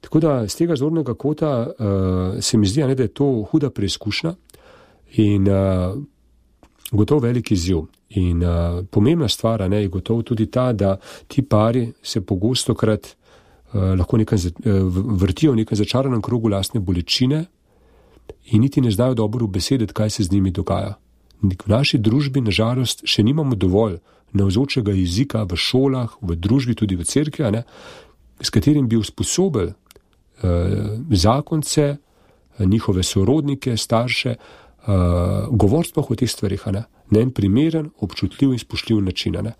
Tako 0.00 0.20
da 0.20 0.48
z 0.48 0.56
tega 0.56 0.76
zornega 0.80 1.14
kota 1.14 1.50
uh, 1.66 2.40
se 2.40 2.56
mi 2.58 2.66
zdi, 2.66 2.86
ne, 2.88 2.94
da 2.94 3.04
je 3.04 3.12
to 3.12 3.28
huda 3.50 3.70
preizkušnja 3.70 4.32
in 5.20 5.48
uh, 5.48 5.98
gotovo 6.90 7.20
velik 7.20 7.52
izziv. 7.52 7.84
In 8.16 8.40
uh, 8.42 8.80
pomembna 8.90 9.28
stvar 9.28 9.68
ne, 9.68 9.82
je 9.82 9.92
gotovo 9.92 10.22
tudi 10.22 10.46
ta, 10.46 10.72
da 10.72 10.96
ti 11.28 11.42
pari 11.42 11.90
se 12.02 12.24
pogosto 12.24 12.74
krat 12.74 13.12
Eh, 13.12 13.23
lahko 13.74 14.16
nekaj 14.16 14.38
eh, 14.38 14.50
vrtijo 15.20 15.52
v 15.52 15.56
nekem 15.56 15.76
začaranem 15.76 16.22
krogu 16.22 16.48
lastne 16.48 16.80
bolečine 16.80 17.44
in 18.44 18.60
niti 18.60 18.80
ne 18.80 18.90
znajo 18.90 19.14
dobro 19.14 19.46
besediti, 19.46 19.92
kaj 19.92 20.10
se 20.10 20.24
z 20.24 20.32
njimi 20.32 20.50
dogaja. 20.50 20.94
V 21.42 21.66
naši 21.66 21.98
družbi, 21.98 22.40
nažalost, 22.40 23.02
še 23.04 23.22
nimamo 23.22 23.54
dovolj 23.54 23.98
navzočega 24.32 24.92
jezika 24.92 25.42
v 25.44 25.56
šolah, 25.56 26.16
v 26.22 26.36
družbi, 26.36 26.74
tudi 26.74 26.96
v 26.96 27.04
cerkvi, 27.04 27.62
s 28.40 28.50
katerim 28.50 28.88
bi 28.88 28.96
usposobili 28.96 29.72
eh, 29.72 30.98
zakonce, 31.10 31.96
eh, 32.58 32.66
njihove 32.66 33.02
sorodnike, 33.02 33.76
starše, 33.76 34.30
eh, 34.30 34.90
govoriti 35.50 36.00
o 36.00 36.14
teh 36.14 36.30
stvarih 36.30 36.66
na 37.10 37.20
en 37.20 37.30
primeren, 37.30 37.90
občutljiv 38.00 38.52
in 38.52 38.58
spoštljiv 38.58 39.00
način. 39.04 39.36
Ne. 39.42 39.52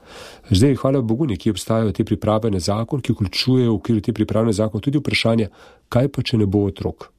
Zdaj, 0.50 0.74
hvala 0.74 1.02
Bogu, 1.02 1.26
nekje 1.26 1.52
obstajajo 1.52 1.92
te 1.92 2.04
priprave 2.04 2.50
na 2.50 2.60
zakon, 2.60 3.00
ki 3.00 3.12
vključujejo 3.12 3.72
v 3.72 3.74
okviru 3.74 4.00
te 4.00 4.12
priprave 4.12 4.46
na 4.46 4.52
zakon 4.52 4.80
tudi 4.80 4.98
vprašanje, 4.98 5.48
kaj 5.88 6.08
pa 6.08 6.22
če 6.22 6.38
ne 6.38 6.46
bo 6.46 6.64
otrok. 6.68 7.10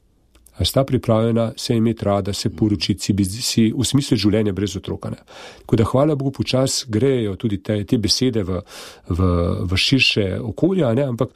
A 0.57 0.65
sta 0.65 0.85
pripravljena 0.85 1.51
se 1.57 1.75
imeti 1.75 2.05
rada, 2.05 2.33
se 2.33 2.49
poročiti, 2.49 3.03
si, 3.03 3.41
si 3.41 3.65
v 3.75 3.83
smislu 3.83 4.17
življenja 4.17 4.53
brez 4.55 4.77
otroka. 4.77 5.11
Ne. 5.11 5.19
Tako 5.59 5.75
da 5.75 5.88
hvala 5.89 6.15
Bogu, 6.15 6.31
počas 6.31 6.85
grejo 6.88 7.35
tudi 7.35 7.59
te, 7.63 7.81
te 7.83 7.97
besede 7.97 8.43
v, 8.43 8.61
v, 9.09 9.31
v 9.67 9.77
širše 9.77 10.39
okolje, 10.39 10.88
ne, 10.95 11.09
ampak 11.11 11.35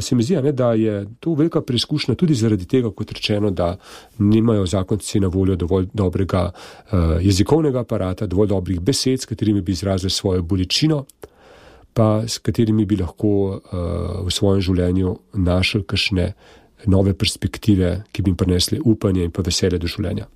se 0.00 0.14
mi 0.14 0.22
zdi, 0.22 0.36
ne, 0.42 0.52
da 0.52 0.72
je 0.72 1.06
to 1.20 1.34
velika 1.34 1.60
preizkušnja 1.60 2.14
tudi 2.14 2.34
zaradi 2.34 2.66
tega, 2.66 2.90
kot 2.90 3.12
rečeno, 3.12 3.50
da 3.50 3.76
nimajo 4.18 4.66
zakonci 4.66 5.20
na 5.20 5.28
voljo 5.28 5.56
dovolj 5.56 5.86
dobrega 5.92 6.50
uh, 6.50 6.98
jezikovnega 7.20 7.80
aparata, 7.80 8.26
dovolj 8.26 8.48
dobrih 8.48 8.80
besed, 8.80 9.20
s 9.20 9.26
katerimi 9.26 9.60
bi 9.60 9.72
izrazili 9.72 10.10
svojo 10.10 10.42
bolečino, 10.42 11.04
pa 11.92 12.22
s 12.26 12.38
katerimi 12.38 12.84
bi 12.84 12.96
lahko 12.96 13.28
uh, 13.28 13.60
v 14.26 14.30
svojem 14.30 14.60
življenju 14.60 15.16
našli 15.34 15.82
kakšne 15.86 16.32
nove 16.86 17.14
perspektive, 17.14 18.02
ki 18.12 18.22
bi 18.22 18.30
jim 18.30 18.36
prinesli 18.36 18.80
upanje 18.84 19.24
in 19.24 19.30
pa 19.30 19.42
veselje 19.42 19.78
do 19.78 19.86
življenja. 19.86 20.26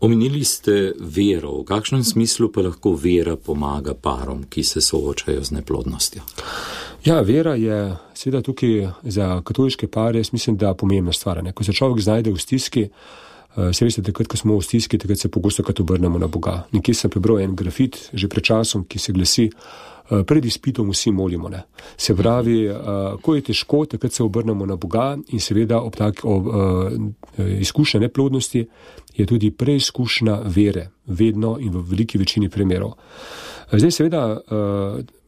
Omenili 0.00 0.44
ste 0.48 0.94
vero, 0.96 1.58
v 1.60 1.66
kakšnem 1.68 2.00
smislu 2.04 2.48
pa 2.48 2.62
lahko 2.64 2.94
vera 2.96 3.34
pomaga 3.36 3.92
parom, 3.92 4.46
ki 4.48 4.64
se 4.64 4.80
soočajo 4.80 5.42
z 5.44 5.58
neplodnostjo? 5.58 6.22
Ja, 7.04 7.20
vera 7.20 7.54
je 7.54 7.96
seveda 8.14 8.42
tukaj 8.42 8.88
za 9.02 9.40
katoliške 9.44 9.88
pare, 9.88 10.18
jaz 10.18 10.32
mislim, 10.32 10.56
da 10.56 10.68
je 10.68 10.76
pomembna 10.76 11.12
stvar. 11.12 11.44
Ne? 11.44 11.52
Ko 11.52 11.64
se 11.64 11.72
človek 11.72 12.00
znajde 12.00 12.32
v 12.32 12.38
stiski, 12.38 12.88
uh, 13.56 13.70
se 13.72 13.84
veste, 13.84 14.02
takrat, 14.02 14.28
ko 14.28 14.36
smo 14.36 14.58
v 14.58 14.64
stiski, 14.64 14.98
takrat 14.98 15.18
se 15.18 15.30
pogosto 15.30 15.62
krat 15.62 15.80
obrnemo 15.80 16.18
na 16.18 16.26
Boga. 16.26 16.64
Nekje 16.72 16.94
sem 16.94 17.10
prebral 17.10 17.40
en 17.40 17.54
grafit 17.56 18.10
že 18.12 18.28
pred 18.28 18.44
časom, 18.44 18.84
ki 18.84 18.98
se 18.98 19.12
glasi, 19.12 19.46
uh, 19.48 20.20
pred 20.28 20.44
izpitom 20.44 20.90
vsi 20.90 21.10
molimo. 21.10 21.48
Ne? 21.48 21.62
Se 21.96 22.14
pravi, 22.14 22.68
uh, 22.68 23.16
ko 23.22 23.34
je 23.34 23.46
težko, 23.48 23.86
takrat 23.86 24.12
se 24.12 24.22
obrnemo 24.22 24.66
na 24.66 24.76
Boga 24.76 25.16
in 25.28 25.40
seveda 25.40 25.80
ob 25.80 25.96
tak 25.96 26.20
ob, 26.24 26.50
izkušnja 27.38 28.00
neplodnosti 28.00 28.66
je 29.16 29.26
tudi 29.26 29.50
preizkušnja 29.50 30.36
vere, 30.44 30.90
vedno 31.06 31.56
in 31.60 31.72
v 31.72 31.80
veliki 31.80 32.18
večini 32.18 32.48
primerov. 32.48 32.92
Zdaj 33.72 33.90
seveda. 33.90 34.26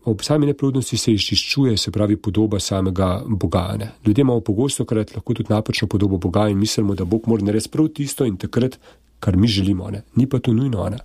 Uh, 0.05 0.13
ob 0.13 0.23
sami 0.23 0.47
neplodnosti 0.47 0.97
se 0.99 1.13
izčiščuje, 1.15 1.77
se 1.79 1.91
pravi, 1.95 2.17
podoba 2.17 2.61
samega 2.61 3.23
Boga. 3.27 3.65
Ne. 3.79 3.93
Ljudje 4.07 4.23
imamo 4.23 4.41
pogosto 4.41 4.85
krat 4.85 5.15
lahko 5.15 5.35
tudi 5.35 5.53
napačno 5.53 5.89
podobo 5.89 6.19
Boga 6.19 6.49
in 6.49 6.59
mislimo, 6.59 6.95
da 6.95 7.05
Bog 7.05 7.29
mora 7.29 7.45
narediti 7.45 7.71
prav 7.71 7.89
tisto 7.89 8.27
in 8.27 8.37
takrat, 8.37 8.79
kar 9.21 9.37
mi 9.37 9.49
želimo. 9.49 9.91
Ne. 9.91 10.03
Ni 10.17 10.27
pa 10.27 10.39
to 10.39 10.53
nujno. 10.53 10.89
Ne. 10.91 10.99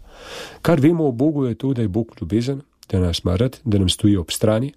Kar 0.62 0.80
vemo 0.82 1.08
o 1.08 1.12
Bogu 1.12 1.46
je 1.46 1.56
to, 1.56 1.74
da 1.74 1.82
je 1.82 1.88
Bog 1.88 2.16
ljubezen, 2.22 2.62
da 2.92 3.00
nas 3.00 3.24
mara, 3.24 3.50
da 3.64 3.78
nam 3.78 3.90
stoji 3.90 4.18
ob 4.18 4.32
strani. 4.32 4.74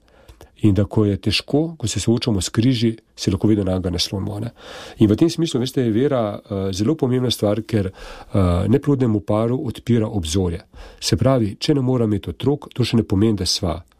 In 0.63 0.75
da, 0.75 0.85
ko 0.85 1.07
je 1.09 1.17
težko, 1.17 1.75
ko 1.79 1.89
se 1.89 2.01
soočamo 2.01 2.41
s 2.41 2.49
križi, 2.53 2.91
se 3.17 3.31
lahko 3.31 3.49
vedno 3.49 3.65
na 3.65 3.79
njega 3.79 3.91
naslonimo. 3.91 4.41
Ne? 4.41 4.51
In 4.99 5.09
v 5.09 5.17
tem 5.17 5.31
smislu, 5.31 5.61
veste, 5.61 5.81
je 5.81 5.93
vera 5.93 6.37
uh, 6.37 6.67
zelo 6.73 6.95
pomembna 6.95 7.31
stvar, 7.31 7.63
ker 7.63 7.89
uh, 7.89 8.69
neplodnemu 8.69 9.21
paru 9.21 9.57
odpira 9.67 10.09
obzorje. 10.09 10.61
Se 11.01 11.17
pravi, 11.17 11.55
če 11.57 11.75
ne 11.75 11.81
moramo 11.81 12.13
imeti 12.13 12.31
otrok, 12.31 12.69
to 12.75 12.85
še 12.85 13.01
ne 13.01 13.07
pomeni, 13.09 13.41
da 13.41 13.49
sva 13.49 13.79
Eh, 13.81 14.00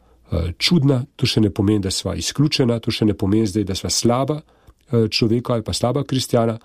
čudna, 0.57 1.03
to 1.15 1.27
še 1.27 1.41
ne 1.41 1.51
pomeni, 1.51 1.83
da 1.83 1.91
sva 1.91 2.15
izključena, 2.15 2.79
to 2.79 2.91
še 2.91 3.05
ne 3.05 3.15
pomeni 3.17 3.47
zdaj, 3.47 3.65
da 3.67 3.75
sva 3.75 3.89
slaba 3.91 4.41
eh, 4.41 5.07
človeka 5.09 5.53
ali 5.53 5.63
pa 5.63 5.73
slaba 5.73 6.03
kristjana, 6.07 6.57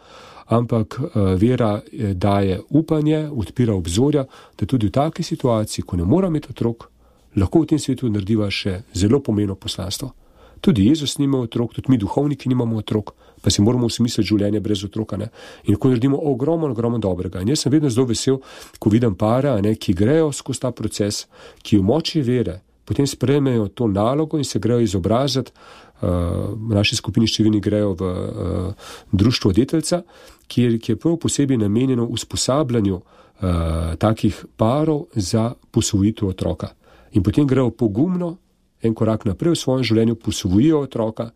ampak 0.46 0.98
eh, 1.00 1.22
vera 1.40 1.80
daje 2.14 2.60
upanje, 2.70 3.26
odpira 3.30 3.74
obzorja, 3.74 4.26
da 4.58 4.66
tudi 4.66 4.86
v 4.86 4.94
taki 4.94 5.22
situaciji, 5.26 5.84
ko 5.84 5.96
ne 5.96 6.04
moramo 6.04 6.36
imeti 6.36 6.54
otrok, 6.54 6.88
lahko 7.36 7.64
v 7.64 7.72
tem 7.72 7.82
svetu 7.82 8.10
narediva 8.10 8.50
še 8.50 8.82
zelo 8.94 9.20
pomembno 9.20 9.58
poslanstvo. 9.58 10.12
Tudi 10.60 10.86
Jezus 10.86 11.18
nima 11.18 11.38
otrok, 11.44 11.74
tudi 11.76 11.90
mi 11.92 11.98
duhovniki 12.00 12.48
nimamo 12.48 12.78
otrok, 12.80 13.12
pa 13.42 13.50
si 13.52 13.62
moramo 13.62 13.90
usmisliti 13.90 14.30
življenje 14.30 14.62
brez 14.64 14.84
otroka. 14.86 15.18
Ne? 15.20 15.28
In 15.68 15.76
ko 15.76 15.90
naredimo 15.90 16.16
ogromno, 16.30 16.70
ogromno 16.72 16.98
dobrega. 16.98 17.42
In 17.44 17.52
jaz 17.52 17.66
sem 17.66 17.74
vedno 17.74 17.90
zelo 17.92 18.06
vesel, 18.08 18.38
ko 18.80 18.90
vidim 18.90 19.14
para, 19.14 19.58
ne, 19.60 19.74
ki 19.76 19.92
grejo 19.94 20.30
skozi 20.32 20.64
ta 20.64 20.72
proces, 20.72 21.26
ki 21.62 21.76
v 21.76 21.84
moči 21.84 22.24
vere 22.24 22.62
potem 22.86 23.06
sprejmejo 23.06 23.68
to 23.68 23.88
nalogo 23.90 24.38
in 24.38 24.44
se 24.44 24.58
grejo 24.58 24.80
izobraziti. 24.80 25.52
Uh, 25.96 26.52
v 26.52 26.76
naši 26.76 26.92
skupini 26.96 27.24
številni 27.24 27.56
grejo 27.64 27.94
v 27.96 28.04
uh, 28.04 28.88
društvo 29.16 29.54
detelca, 29.56 30.02
kjer, 30.44 30.74
ki 30.76 30.92
je 30.92 30.98
prav 31.00 31.16
posebej 31.22 31.56
namenjeno 31.56 32.04
usposabljanju 32.12 32.98
uh, 33.00 33.94
takih 33.96 34.36
parov 34.60 35.06
za 35.16 35.54
posvojitev 35.72 36.28
otroka. 36.28 36.74
In 37.16 37.24
potem 37.24 37.48
grejo 37.48 37.72
pogumno 37.72 38.36
en 38.84 38.92
korak 38.94 39.24
naprej 39.24 39.56
v 39.56 39.60
svojem 39.62 39.88
življenju, 39.88 40.18
posvojijo 40.20 40.82
otroka, 40.84 41.30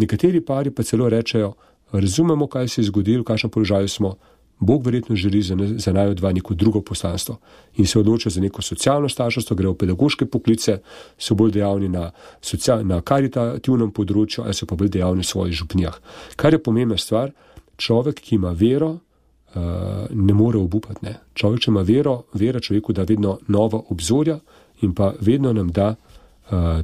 nekateri 0.00 0.40
pari 0.40 0.72
pa 0.72 0.82
celo 0.82 1.10
rečejo: 1.12 1.52
Razumemo, 1.92 2.48
kaj 2.48 2.68
se 2.68 2.80
je 2.80 2.88
zgodilo, 2.88 3.20
v 3.20 3.28
kakšnem 3.28 3.52
položaju 3.52 3.88
smo, 3.88 4.16
Bog 4.58 4.84
verjetno 4.86 5.16
želi 5.16 5.42
za, 5.42 5.56
za 5.76 5.92
naj 5.92 6.14
dva 6.14 6.32
neko 6.32 6.54
drugo 6.54 6.80
poslanstvo 6.80 7.38
in 7.76 7.86
se 7.86 7.98
odloča 7.98 8.30
za 8.30 8.40
neko 8.40 8.62
socialno 8.62 9.08
starševstvo, 9.08 9.56
gre 9.56 9.68
v 9.68 9.74
pedagoške 9.74 10.26
poklice, 10.26 10.78
so 11.18 11.34
bolj 11.34 11.52
dejavni 11.52 11.88
na, 11.88 12.10
social, 12.40 12.86
na 12.86 13.00
karitativnem 13.00 13.92
področju 13.92 14.44
ali 14.44 14.54
so 14.54 14.66
pa 14.66 14.76
bolj 14.76 14.94
dejavni 14.96 15.22
v 15.22 15.28
svojih 15.28 15.54
župnijah. 15.54 16.00
Kar 16.36 16.56
je 16.56 16.62
pomembna 16.62 16.96
stvar, 16.96 17.32
človek, 17.76 18.20
ki 18.20 18.38
ima 18.40 18.54
vero, 18.56 18.96
uh, 18.96 20.08
ne 20.10 20.34
more 20.34 20.58
obupati. 20.58 21.04
Ne. 21.04 21.18
Človek, 21.34 21.66
če 21.66 21.70
ima 21.70 21.84
vero, 21.84 22.22
vera 22.34 22.60
človeku 22.60 22.92
da 22.92 23.04
vedno 23.04 23.38
nova 23.48 23.82
obzorja 23.92 24.40
in 24.80 24.94
pa 24.94 25.12
vedno 25.20 25.52
nam 25.52 25.68
da 25.72 25.94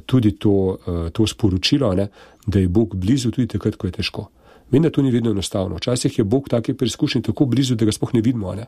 tudi 0.05 0.31
to, 0.31 0.77
to 1.11 1.27
sporočilo, 1.27 1.93
ne, 1.93 2.07
da 2.47 2.59
je 2.59 2.67
Bog 2.67 2.95
blizu 2.95 3.31
tudi 3.31 3.47
takrat, 3.47 3.75
ko 3.75 3.87
je 3.87 3.91
težko. 3.91 4.27
Vem, 4.73 4.81
da 4.81 4.89
to 4.89 5.01
ni 5.01 5.11
vedno 5.11 5.31
enostavno. 5.31 5.75
Včasih 5.75 6.17
je 6.17 6.23
Bog 6.23 6.49
taki 6.49 6.73
preizkušen 6.73 7.21
tako 7.21 7.45
blizu, 7.45 7.75
da 7.75 7.85
ga 7.85 7.91
sploh 7.91 8.13
ne 8.13 8.21
vidimo. 8.21 8.55
Ne? 8.55 8.65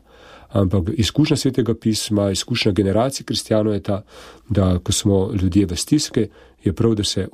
Ampak 0.48 0.90
izkušnja 0.94 1.36
svetega 1.36 1.74
pisma, 1.74 2.30
izkušnja 2.30 2.72
generacij 2.72 3.26
kristijanov 3.26 3.74
je 3.74 3.82
ta, 3.82 4.02
da 4.48 4.78
ko 4.78 4.92
smo 4.92 5.30
ljudje 5.34 5.66
v 5.66 5.76
stiske, 5.76 6.28
je 6.64 6.72
prav, 6.72 6.94
da 6.94 7.04
se 7.04 7.26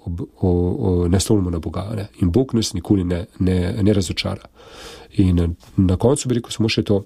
naslonimo 1.08 1.50
na 1.50 1.58
Boga 1.58 1.84
ne? 1.96 2.08
in 2.20 2.30
Bog 2.32 2.54
nas 2.54 2.72
nikoli 2.72 3.04
ne, 3.04 3.26
ne, 3.38 3.76
ne 3.82 3.92
razočara. 3.92 4.48
In 5.10 5.54
na 5.76 5.96
koncu 5.96 6.28
bi 6.28 6.40
rekel 6.40 6.50
samo 6.50 6.68
še 6.68 6.82
to. 6.82 7.02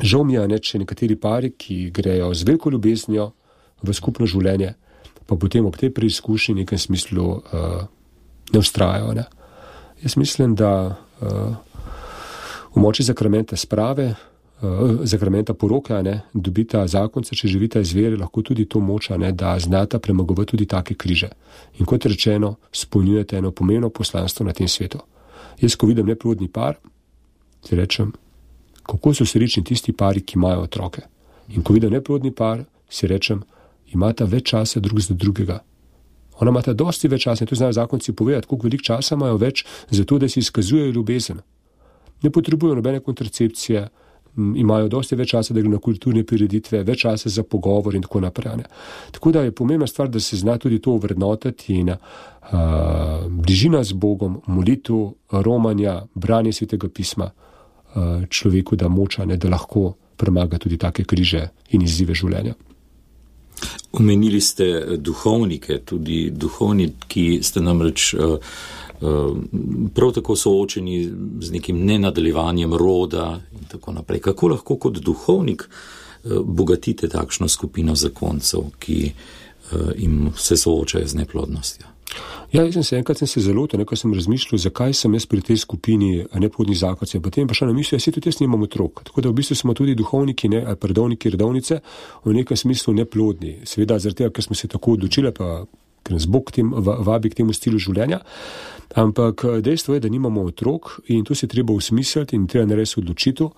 Žal 0.00 0.24
mi 0.24 0.36
je, 0.36 0.46
da 0.48 0.58
če 0.58 0.84
nekateri 0.84 1.16
pari, 1.16 1.54
ki 1.56 1.90
grejo 1.96 2.34
z 2.34 2.44
veliko 2.44 2.70
ljubeznijo 2.70 3.30
v 3.82 3.96
skupno 3.96 4.28
življenje, 4.28 4.74
pa 5.26 5.36
potem 5.36 5.64
ob 5.64 5.76
tej 5.80 5.94
preizkušnji 5.96 6.54
v 6.54 6.62
nekem 6.62 6.78
smislu 6.78 7.26
uh, 7.40 7.84
ne 8.52 8.58
ustrajajo. 8.58 9.14
Ne? 9.16 9.24
Jaz 10.02 10.16
mislim, 10.16 10.54
da 10.54 10.96
uh, 11.20 11.28
v 12.74 12.80
moči 12.80 13.02
zakramenta 13.02 13.56
sprave, 13.56 14.14
uh, 14.62 15.00
zakramenta 15.02 15.54
poroke, 15.54 15.94
ne, 16.02 16.20
dobita 16.32 16.86
zakonca, 16.86 17.36
če 17.36 17.48
živita 17.48 17.80
izveri, 17.84 18.16
lahko 18.16 18.42
tudi 18.42 18.64
to 18.64 18.80
moča, 18.80 19.18
ne, 19.20 19.32
da 19.32 19.58
znata 19.60 19.98
premagovati 19.98 20.50
tudi 20.50 20.66
take 20.66 20.94
križe. 20.94 21.28
In 21.78 21.86
kot 21.86 22.06
rečeno, 22.06 22.54
spolnjujete 22.72 23.36
eno 23.36 23.50
pomembno 23.50 23.90
poslanstvo 23.90 24.46
na 24.46 24.52
tem 24.56 24.68
svetu. 24.68 24.98
Jaz, 25.60 25.76
ko 25.76 25.86
vidim 25.86 26.08
neplodni 26.08 26.48
par, 26.48 26.78
si 27.64 27.76
rečem, 27.76 28.12
kako 28.88 29.14
so 29.14 29.26
srečni 29.28 29.64
tisti 29.64 29.92
pari, 29.92 30.24
ki 30.24 30.38
imajo 30.38 30.64
otroke. 30.64 31.02
In 31.48 31.62
ko 31.62 31.76
vidim 31.76 31.92
neplodni 31.92 32.32
par, 32.32 32.64
si 32.88 33.06
rečem, 33.06 33.42
imata 33.92 34.24
več 34.24 34.50
časa 34.54 34.80
drug 34.80 35.00
za 35.00 35.14
drugega. 35.14 35.60
Ona 36.40 36.50
ima 36.50 36.74
dosti 36.74 37.08
več 37.08 37.26
časa 37.28 37.44
in 37.44 37.48
to 37.48 37.56
znajo 37.56 37.72
zakonci 37.76 38.12
povedati, 38.12 38.46
koliko 38.46 38.66
veliko 38.66 38.84
časa 38.84 39.14
imajo 39.14 39.36
več 39.36 39.64
za 39.90 40.04
to, 40.04 40.18
da 40.18 40.28
si 40.28 40.40
izkazujejo 40.40 40.92
ljubezen. 40.92 41.40
Ne 42.22 42.30
potrebujejo 42.30 42.76
nobene 42.76 43.00
kontracepcije, 43.00 43.88
imajo 44.36 44.88
dosti 44.88 45.16
več 45.18 45.34
časa, 45.34 45.54
da 45.54 45.60
gre 45.60 45.70
na 45.72 45.80
kulturne 45.82 46.22
prireditve, 46.24 46.82
več 46.86 47.04
časa 47.04 47.30
za 47.32 47.42
pogovor 47.42 47.94
in 47.94 48.04
tako 48.06 48.22
naprej. 48.24 48.56
Ne. 48.62 48.68
Tako 49.16 49.32
da 49.34 49.42
je 49.44 49.54
pomembna 49.56 49.86
stvar, 49.86 50.08
da 50.08 50.20
se 50.20 50.36
zna 50.36 50.56
tudi 50.58 50.78
to 50.78 50.96
vrednotiti 51.02 51.80
in 51.80 51.90
uh, 51.90 51.98
bližina 53.28 53.82
z 53.84 53.92
Bogom, 53.92 54.40
molitev, 54.46 55.10
romanja, 55.30 56.00
branje 56.14 56.52
svetega 56.52 56.88
pisma 56.88 57.30
uh, 57.30 58.24
človeku 58.28 58.76
da 58.76 58.88
moča, 58.88 59.26
ne, 59.26 59.36
da 59.36 59.50
lahko 59.50 59.94
premaga 60.16 60.58
tudi 60.58 60.78
take 60.78 61.04
križe 61.04 61.48
in 61.74 61.82
izzive 61.82 62.14
življenja. 62.14 62.54
Omenili 63.92 64.40
ste 64.40 64.96
duhovnike, 64.96 65.80
tudi 65.84 66.30
duhovniki 66.30 67.40
ste 67.42 67.60
namreč 67.60 68.14
uh, 68.14 68.36
uh, 69.00 69.36
prav 69.94 70.12
tako 70.12 70.36
soočeni 70.36 71.10
z 71.40 71.52
nekim 71.52 71.84
nenadaljevanjem 71.84 72.74
roda 72.74 73.40
in 73.52 73.64
tako 73.68 73.92
naprej. 73.92 74.20
Kako 74.20 74.48
lahko 74.48 74.76
kot 74.76 74.98
duhovnik 74.98 75.68
uh, 75.68 76.38
bogatite 76.44 77.08
takšno 77.08 77.48
skupino 77.48 77.94
zakoncev, 77.94 78.70
ki 78.78 79.12
jim 79.96 80.32
se 80.36 80.56
soočajo 80.56 81.06
z 81.06 81.14
neplodnostjo? 81.14 81.86
Ja, 82.50 82.64
jaz 82.64 82.74
sem 82.74 82.82
se 82.82 82.96
enkrat 82.98 83.18
sem 83.18 83.28
se 83.30 83.40
zelo, 83.40 83.66
nekaj 83.78 84.00
sem 84.00 84.14
razmišljal, 84.14 84.58
zakaj 84.58 84.94
sem 84.98 85.12
jaz 85.14 85.26
pri 85.30 85.42
tej 85.46 85.60
skupini 85.62 86.24
neplodnih 86.34 86.78
zakoncev. 86.78 87.22
Potem 87.22 87.46
pa 87.46 87.54
še 87.54 87.68
na 87.68 87.74
misli, 87.76 87.94
da 87.94 88.02
si 88.02 88.10
tudi 88.10 88.26
jaz 88.26 88.40
nimam 88.42 88.64
otrok. 88.66 89.04
Tako 89.06 89.22
da 89.22 89.30
v 89.30 89.38
bistvu 89.38 89.58
smo 89.60 89.74
tudi 89.78 89.94
duhovniki, 89.94 90.50
ne, 90.50 90.64
predovniki, 90.74 91.30
redovnice 91.30 91.78
v 92.24 92.34
nekem 92.34 92.58
smislu 92.58 92.96
neplodni. 92.98 93.60
Seveda 93.62 94.00
zaradi 94.02 94.24
tega, 94.24 94.34
ker 94.34 94.48
smo 94.48 94.58
se 94.58 94.70
tako 94.72 94.96
odločili, 94.98 95.30
pa 95.36 95.62
ker 96.04 96.16
nas 96.16 96.26
Bog 96.26 96.52
tem, 96.52 96.72
vabi 96.74 97.30
k 97.30 97.42
temu 97.42 97.54
stilu 97.56 97.78
življenja. 97.78 98.20
Ampak 98.98 99.44
dejstvo 99.62 99.94
je, 99.94 100.00
da 100.00 100.08
nimamo 100.10 100.42
otrok 100.50 100.96
in 101.14 101.24
to 101.24 101.34
se 101.34 101.46
treba 101.46 101.72
usmisliti 101.72 102.36
in 102.36 102.46
treba 102.50 102.66
narediti 102.66 102.98
odločitev 103.00 103.50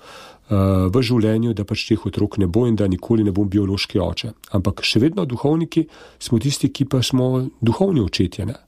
v 0.93 1.03
življenju, 1.03 1.55
da 1.57 1.65
pač 1.65 1.87
teh 1.89 2.03
otrok 2.07 2.37
ne 2.43 2.47
bo 2.47 2.67
in 2.69 2.77
da 2.77 2.89
nikoli 2.89 3.25
ne 3.25 3.33
bom 3.33 3.49
biološki 3.49 4.01
oče. 4.03 4.33
Ampak 4.53 4.83
še 4.85 5.01
vedno 5.01 5.25
duhovniki 5.25 5.87
smo 6.21 6.39
tisti, 6.43 6.69
ki 6.69 6.85
pa 6.85 7.01
smo 7.03 7.47
duhovni 7.65 8.05
očetje. 8.05 8.47
Ne? 8.47 8.59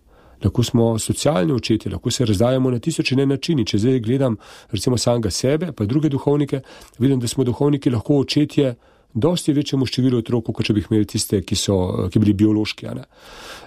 Lahko 0.45 0.65
smo 0.65 0.87
socialni 0.99 1.53
očetje, 1.53 1.93
lahko 1.93 2.11
se 2.11 2.25
razdajamo 2.25 2.71
na 2.71 2.79
tisoče 2.79 3.17
ne 3.17 3.27
načini. 3.27 3.67
Če 3.67 3.79
zdaj 3.79 4.01
gledam 4.01 4.37
recimo 4.73 4.97
samega 4.97 5.31
sebe, 5.31 5.73
pa 5.73 5.85
druge 5.85 6.09
duhovnike, 6.09 6.63
vidim, 6.99 7.21
da 7.21 7.29
smo 7.29 7.45
duhovniki 7.45 7.93
lahko 7.93 8.23
očetje 8.25 8.75
dosti 9.15 9.53
večjemu 9.55 9.87
številu 9.87 10.19
otrok, 10.19 10.51
kot 10.51 10.67
če 10.67 10.75
bi 10.75 10.83
imeli 10.83 11.07
tiste, 11.07 11.41
ki 11.47 11.57
so 11.59 12.09
ki 12.11 12.21
bili 12.23 12.35
biološki. 12.35 12.91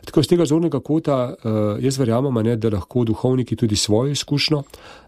Tako 0.07 0.23
z 0.23 0.33
tega 0.33 0.45
zornega 0.45 0.81
kota 0.83 1.17
uh, 1.31 1.57
jaz 1.83 1.97
verjamem, 1.99 2.35
ne, 2.43 2.57
da 2.59 2.73
lahko 2.75 3.05
duhovniki 3.07 3.55
tudi 3.55 3.79
svojo 3.79 4.11
izkušnjo 4.11 4.63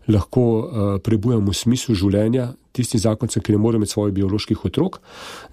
lahko 0.10 0.43
uh, 0.43 0.89
prebujamo 1.04 1.52
v 1.52 1.56
smislu 1.56 1.95
življenja 1.95 2.54
tistim 2.71 3.02
zakoncem, 3.02 3.43
ki 3.43 3.54
ne 3.54 3.60
morejo 3.60 3.82
imeti 3.82 3.91
svojih 3.91 4.13
bioloških 4.15 4.63
otrok. 4.65 4.99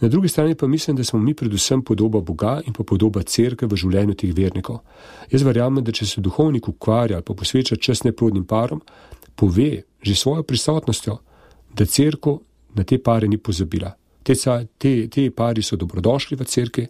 Na 0.01 0.09
drugi 0.09 0.29
strani 0.29 0.55
pa 0.55 0.67
mislim, 0.67 0.97
da 0.97 1.05
smo 1.05 1.19
mi 1.19 1.35
predvsem 1.35 1.83
podoba 1.83 2.21
Boga 2.21 2.61
in 2.67 2.73
pa 2.73 2.85
podoba 2.85 3.23
crkve 3.23 3.69
v 3.69 3.81
življenju 3.83 4.15
teh 4.15 4.33
vernikov. 4.37 4.81
Jaz 5.33 5.43
verjamem, 5.43 5.85
da 5.85 5.93
če 5.93 6.07
se 6.07 6.23
duhovnik 6.23 6.69
ukvarja 6.69 7.19
ali 7.19 7.27
pa 7.27 7.35
posveča 7.35 7.77
čas 7.77 8.05
neplodnim 8.07 8.47
parom, 8.47 8.83
pove 9.35 9.83
že 10.07 10.15
svojo 10.15 10.43
prisotnostjo, 10.47 11.19
da 11.75 11.85
crkva 11.87 12.39
na 12.77 12.85
te 12.85 12.99
pare 13.03 13.29
ni 13.29 13.39
pozabila. 13.39 13.97
Te, 14.27 14.35
te, 14.79 14.93
te 15.07 15.29
pari 15.31 15.63
so 15.63 15.77
dobrodošli 15.79 16.37
v 16.37 16.45
cerkvi, 16.51 16.87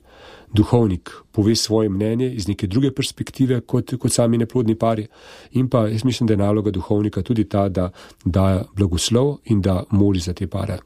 duhovnik 0.56 1.10
pove 1.32 1.54
svoje 1.54 1.88
mnenje 1.88 2.30
iz 2.32 2.48
neke 2.48 2.66
druge 2.66 2.94
perspektive 2.94 3.60
kot, 3.60 3.92
kot 4.00 4.12
sami 4.12 4.38
neplodni 4.38 4.74
pari. 4.74 5.04
In 5.52 5.68
pa 5.68 5.84
jaz 5.88 6.04
mislim, 6.04 6.26
da 6.26 6.32
je 6.32 6.40
naloga 6.40 6.70
duhovnika 6.70 7.22
tudi 7.22 7.44
ta, 7.44 7.68
da 7.68 7.90
da 8.24 8.64
blagoslov 8.76 9.36
in 9.44 9.60
da 9.60 9.82
moli 9.90 10.20
za 10.20 10.32
te 10.32 10.46
pare. 10.46 10.78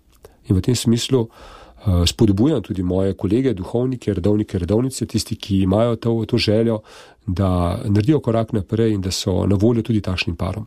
In 0.48 0.56
v 0.56 0.60
tem 0.60 0.74
smislu 0.74 1.20
uh, 1.20 2.02
spodbujam 2.06 2.62
tudi 2.62 2.82
moje 2.82 3.14
kolege, 3.14 3.54
duhovnike, 3.54 4.14
redovnike, 4.14 4.58
redovnice, 4.58 5.06
tisti, 5.06 5.36
ki 5.36 5.62
imajo 5.62 5.96
to, 5.96 6.24
to 6.28 6.38
željo, 6.38 6.80
da 7.26 7.78
naredijo 7.84 8.20
korak 8.20 8.52
naprej 8.52 8.94
in 8.94 9.00
da 9.00 9.10
so 9.10 9.46
na 9.46 9.56
voljo 9.56 9.82
tudi 9.82 10.00
takšnim 10.00 10.36
parom. 10.36 10.66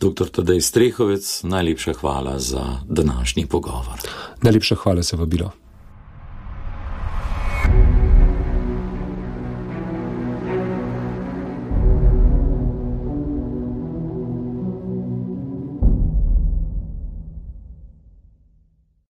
Doktor 0.00 0.28
Tadej 0.28 0.60
Strehovec, 0.60 1.42
najlepša 1.42 1.92
hvala 1.92 2.38
za 2.38 2.64
današnji 2.88 3.46
pogovor. 3.46 3.98
Najlepša 4.42 4.74
hvala 4.74 5.02
za 5.02 5.16
vabilo. 5.16 5.50